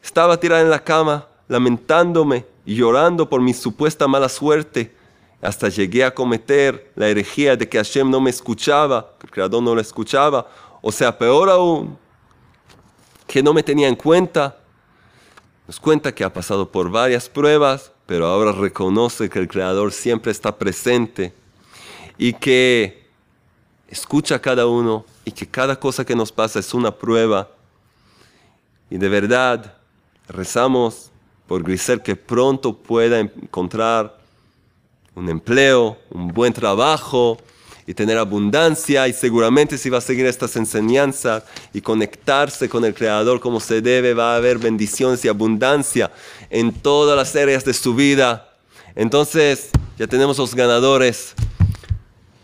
Estaba 0.03 0.39
tirada 0.39 0.61
en 0.61 0.69
la 0.69 0.83
cama, 0.83 1.27
lamentándome 1.47 2.45
y 2.65 2.75
llorando 2.75 3.27
por 3.27 3.41
mi 3.41 3.55
supuesta 3.55 4.07
mala 4.07 4.29
suerte. 4.29 4.93
Hasta 5.41 5.69
llegué 5.69 6.03
a 6.03 6.13
cometer 6.13 6.91
la 6.95 7.07
herejía 7.07 7.55
de 7.55 7.67
que 7.67 7.79
Hashem 7.79 8.11
no 8.11 8.21
me 8.21 8.29
escuchaba, 8.29 9.15
que 9.19 9.25
el 9.25 9.31
Creador 9.31 9.63
no 9.63 9.73
lo 9.73 9.81
escuchaba. 9.81 10.47
O 10.81 10.91
sea, 10.91 11.17
peor 11.17 11.49
aún, 11.49 11.97
que 13.25 13.41
no 13.41 13.51
me 13.51 13.63
tenía 13.63 13.87
en 13.87 13.95
cuenta. 13.95 14.55
Nos 15.65 15.79
cuenta 15.79 16.13
que 16.13 16.23
ha 16.23 16.31
pasado 16.31 16.71
por 16.71 16.91
varias 16.91 17.27
pruebas, 17.27 17.91
pero 18.05 18.27
ahora 18.27 18.51
reconoce 18.51 19.29
que 19.29 19.39
el 19.39 19.47
Creador 19.47 19.93
siempre 19.93 20.31
está 20.31 20.55
presente 20.55 21.33
y 22.19 22.33
que 22.33 23.07
escucha 23.87 24.35
a 24.35 24.41
cada 24.41 24.67
uno 24.67 25.05
y 25.25 25.31
que 25.31 25.47
cada 25.47 25.79
cosa 25.79 26.05
que 26.05 26.15
nos 26.15 26.31
pasa 26.31 26.59
es 26.59 26.73
una 26.73 26.91
prueba. 26.91 27.49
Y 28.89 28.97
de 28.97 29.09
verdad, 29.09 29.77
rezamos 30.27 31.11
por 31.47 31.63
Grisel 31.63 32.01
que 32.01 32.15
pronto 32.15 32.75
pueda 32.75 33.19
encontrar 33.19 34.19
un 35.15 35.29
empleo, 35.29 35.97
un 36.11 36.29
buen 36.29 36.53
trabajo, 36.53 37.37
y 37.89 37.95
tener 37.95 38.19
abundancia 38.19 39.07
y 39.07 39.13
seguramente 39.13 39.75
si 39.75 39.89
va 39.89 39.97
a 39.97 40.01
seguir 40.01 40.27
estas 40.27 40.55
enseñanzas 40.55 41.41
y 41.73 41.81
conectarse 41.81 42.69
con 42.69 42.85
el 42.85 42.93
Creador 42.93 43.39
como 43.39 43.59
se 43.59 43.81
debe, 43.81 44.13
va 44.13 44.33
a 44.33 44.35
haber 44.35 44.59
bendiciones 44.59 45.25
y 45.25 45.27
abundancia 45.27 46.11
en 46.51 46.71
todas 46.71 47.17
las 47.17 47.35
áreas 47.35 47.65
de 47.65 47.73
su 47.73 47.95
vida. 47.95 48.47
Entonces 48.93 49.69
ya 49.97 50.05
tenemos 50.05 50.37
los 50.37 50.53
ganadores, 50.53 51.33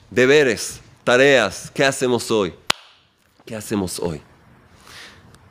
deberes, 0.09 0.79
tareas. 1.03 1.69
¿Qué 1.75 1.85
hacemos 1.85 2.31
hoy? 2.31 2.64
¿Qué 3.45 3.55
hacemos 3.55 3.99
hoy? 3.99 4.21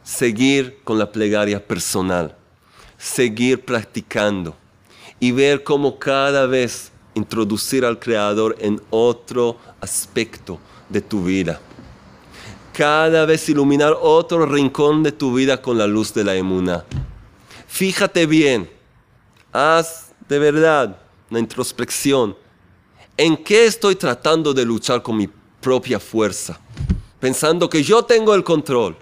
Seguir 0.03 0.81
con 0.83 0.99
la 0.99 1.13
plegaria 1.13 1.65
personal, 1.65 2.37
seguir 2.99 3.65
practicando 3.65 4.57
y 5.21 5.31
ver 5.31 5.63
cómo 5.63 5.97
cada 5.97 6.47
vez 6.47 6.91
introducir 7.15 7.85
al 7.85 8.01
Creador 8.01 8.57
en 8.59 8.83
otro 8.91 9.59
aspecto 9.81 10.59
de 10.89 11.01
tu 11.01 11.23
vida. 11.23 11.61
Cada 12.73 13.27
vez 13.27 13.49
iluminar 13.49 13.97
otro 14.03 14.45
rincón 14.45 15.05
de 15.05 15.13
tu 15.13 15.33
vida 15.33 15.63
con 15.63 15.79
la 15.79 15.87
luz 15.87 16.13
de 16.13 16.25
la 16.25 16.35
emuna. 16.35 16.85
Fíjate 17.69 18.27
bien, 18.27 18.69
haz 19.53 20.13
de 20.29 20.41
verdad 20.41 20.99
una 21.31 21.39
introspección. 21.39 22.37
¿En 23.17 23.37
qué 23.37 23.67
estoy 23.67 23.95
tratando 23.95 24.53
de 24.53 24.65
luchar 24.65 25.01
con 25.01 25.17
mi 25.17 25.29
propia 25.61 26.01
fuerza? 26.01 26.59
Pensando 27.25 27.71
que 27.71 27.83
yo 27.83 28.05
tengo 28.05 28.35
el 28.35 28.45
control. 28.45 28.99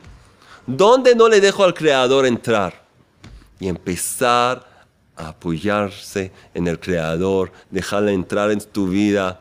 ¿Dónde 0.64 1.16
no 1.16 1.28
le 1.28 1.40
dejo 1.40 1.64
al 1.64 1.74
Creador 1.74 2.24
entrar? 2.24 2.87
Y 3.58 3.66
empezar 3.66 4.87
apoyarse 5.16 6.30
en 6.54 6.68
el 6.68 6.78
Creador, 6.78 7.50
dejarle 7.68 8.12
entrar 8.12 8.52
en 8.52 8.61
tu 8.61 8.87
vida 8.87 9.40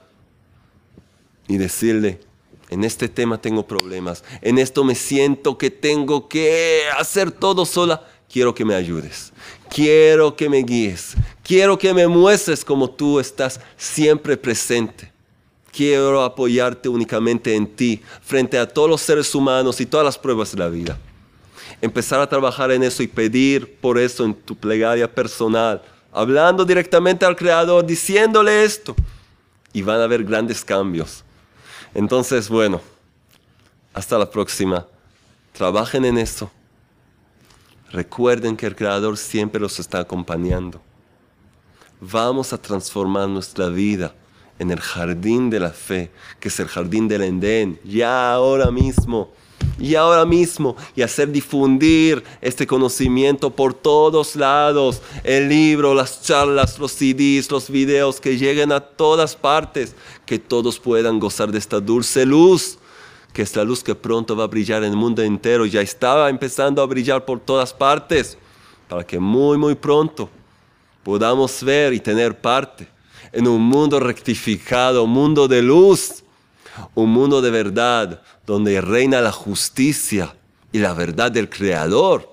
y 1.47 1.57
decirle, 1.57 2.21
en 2.71 2.83
este 2.83 3.07
tema 3.07 3.39
tengo 3.39 3.67
problemas, 3.67 4.23
en 4.41 4.57
esto 4.57 4.83
me 4.83 4.95
siento 4.95 5.59
que 5.59 5.69
tengo 5.69 6.27
que 6.27 6.81
hacer 6.97 7.29
todo 7.29 7.67
sola, 7.67 8.03
quiero 8.27 8.55
que 8.55 8.65
me 8.65 8.73
ayudes, 8.73 9.31
quiero 9.69 10.35
que 10.35 10.49
me 10.49 10.63
guíes, 10.63 11.13
quiero 11.43 11.77
que 11.77 11.93
me 11.93 12.07
muestres 12.07 12.65
como 12.65 12.89
tú 12.89 13.19
estás 13.19 13.59
siempre 13.77 14.35
presente. 14.37 15.10
Quiero 15.71 16.21
apoyarte 16.23 16.89
únicamente 16.89 17.55
en 17.55 17.67
ti, 17.67 18.01
frente 18.21 18.57
a 18.57 18.67
todos 18.67 18.89
los 18.89 19.01
seres 19.01 19.33
humanos 19.33 19.79
y 19.79 19.85
todas 19.85 20.05
las 20.05 20.17
pruebas 20.17 20.51
de 20.51 20.57
la 20.59 20.67
vida 20.67 20.99
empezar 21.81 22.21
a 22.21 22.29
trabajar 22.29 22.71
en 22.71 22.83
eso 22.83 23.03
y 23.03 23.07
pedir 23.07 23.77
por 23.79 23.97
eso 23.97 24.23
en 24.23 24.33
tu 24.33 24.55
plegaria 24.55 25.13
personal, 25.13 25.81
hablando 26.11 26.63
directamente 26.63 27.25
al 27.25 27.35
Creador, 27.35 27.85
diciéndole 27.85 28.63
esto. 28.63 28.95
Y 29.73 29.81
van 29.81 29.99
a 29.99 30.03
haber 30.03 30.23
grandes 30.23 30.63
cambios. 30.63 31.23
Entonces, 31.93 32.49
bueno, 32.49 32.81
hasta 33.93 34.17
la 34.17 34.29
próxima. 34.29 34.85
Trabajen 35.53 36.05
en 36.05 36.17
eso. 36.17 36.51
Recuerden 37.89 38.55
que 38.55 38.67
el 38.67 38.75
Creador 38.75 39.17
siempre 39.17 39.59
los 39.59 39.79
está 39.79 39.99
acompañando. 39.99 40.81
Vamos 41.99 42.51
a 42.53 42.61
transformar 42.61 43.27
nuestra 43.27 43.69
vida 43.69 44.13
en 44.61 44.69
el 44.69 44.79
jardín 44.79 45.49
de 45.49 45.59
la 45.59 45.71
fe, 45.71 46.11
que 46.39 46.49
es 46.49 46.59
el 46.59 46.67
jardín 46.67 47.07
del 47.07 47.23
Endén, 47.23 47.79
ya 47.83 48.31
ahora 48.31 48.69
mismo 48.69 49.31
y 49.79 49.95
ahora 49.95 50.23
mismo 50.23 50.75
y 50.95 51.01
hacer 51.01 51.31
difundir 51.31 52.23
este 52.41 52.67
conocimiento 52.67 53.49
por 53.49 53.73
todos 53.73 54.35
lados, 54.35 55.01
el 55.23 55.49
libro, 55.49 55.95
las 55.95 56.21
charlas, 56.21 56.77
los 56.77 56.91
CDs, 56.91 57.49
los 57.49 57.71
videos 57.71 58.21
que 58.21 58.37
lleguen 58.37 58.71
a 58.71 58.79
todas 58.81 59.35
partes, 59.35 59.95
que 60.27 60.37
todos 60.37 60.79
puedan 60.79 61.19
gozar 61.19 61.51
de 61.51 61.57
esta 61.57 61.79
dulce 61.79 62.23
luz, 62.23 62.77
que 63.33 63.41
es 63.41 63.55
la 63.55 63.63
luz 63.63 63.83
que 63.83 63.95
pronto 63.95 64.35
va 64.35 64.43
a 64.43 64.47
brillar 64.47 64.83
en 64.83 64.91
el 64.91 64.97
mundo 64.97 65.23
entero, 65.23 65.65
ya 65.65 65.81
estaba 65.81 66.29
empezando 66.29 66.83
a 66.83 66.85
brillar 66.85 67.25
por 67.25 67.39
todas 67.39 67.73
partes, 67.73 68.37
para 68.87 69.03
que 69.03 69.17
muy, 69.17 69.57
muy 69.57 69.73
pronto 69.73 70.29
podamos 71.03 71.63
ver 71.63 71.93
y 71.93 71.99
tener 71.99 72.39
parte 72.39 73.00
en 73.31 73.47
un 73.47 73.61
mundo 73.61 73.99
rectificado, 73.99 75.07
mundo 75.07 75.47
de 75.47 75.61
luz, 75.61 76.23
un 76.95 77.09
mundo 77.11 77.41
de 77.41 77.51
verdad, 77.51 78.21
donde 78.45 78.81
reina 78.81 79.21
la 79.21 79.31
justicia 79.31 80.35
y 80.71 80.79
la 80.79 80.93
verdad 80.93 81.31
del 81.31 81.49
Creador. 81.49 82.29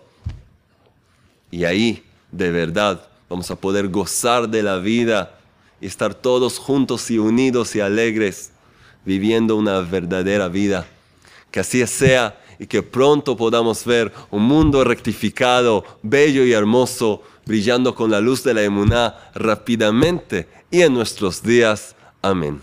Y 1.50 1.64
ahí, 1.64 2.02
de 2.30 2.50
verdad, 2.50 3.08
vamos 3.28 3.50
a 3.50 3.56
poder 3.56 3.88
gozar 3.88 4.48
de 4.48 4.62
la 4.62 4.78
vida 4.78 5.38
y 5.80 5.86
estar 5.86 6.14
todos 6.14 6.58
juntos 6.58 7.10
y 7.10 7.18
unidos 7.18 7.74
y 7.76 7.80
alegres, 7.80 8.50
viviendo 9.04 9.56
una 9.56 9.80
verdadera 9.80 10.48
vida. 10.48 10.86
Que 11.50 11.60
así 11.60 11.86
sea 11.86 12.38
y 12.58 12.66
que 12.66 12.82
pronto 12.82 13.36
podamos 13.36 13.84
ver 13.84 14.12
un 14.30 14.42
mundo 14.42 14.82
rectificado, 14.84 15.84
bello 16.02 16.44
y 16.44 16.52
hermoso, 16.52 17.22
brillando 17.48 17.94
con 17.94 18.10
la 18.10 18.20
luz 18.20 18.44
de 18.44 18.54
la 18.54 18.62
emuná 18.62 19.16
rápidamente 19.34 20.46
y 20.70 20.82
en 20.82 20.92
nuestros 20.92 21.42
días. 21.42 21.96
Amén. 22.22 22.60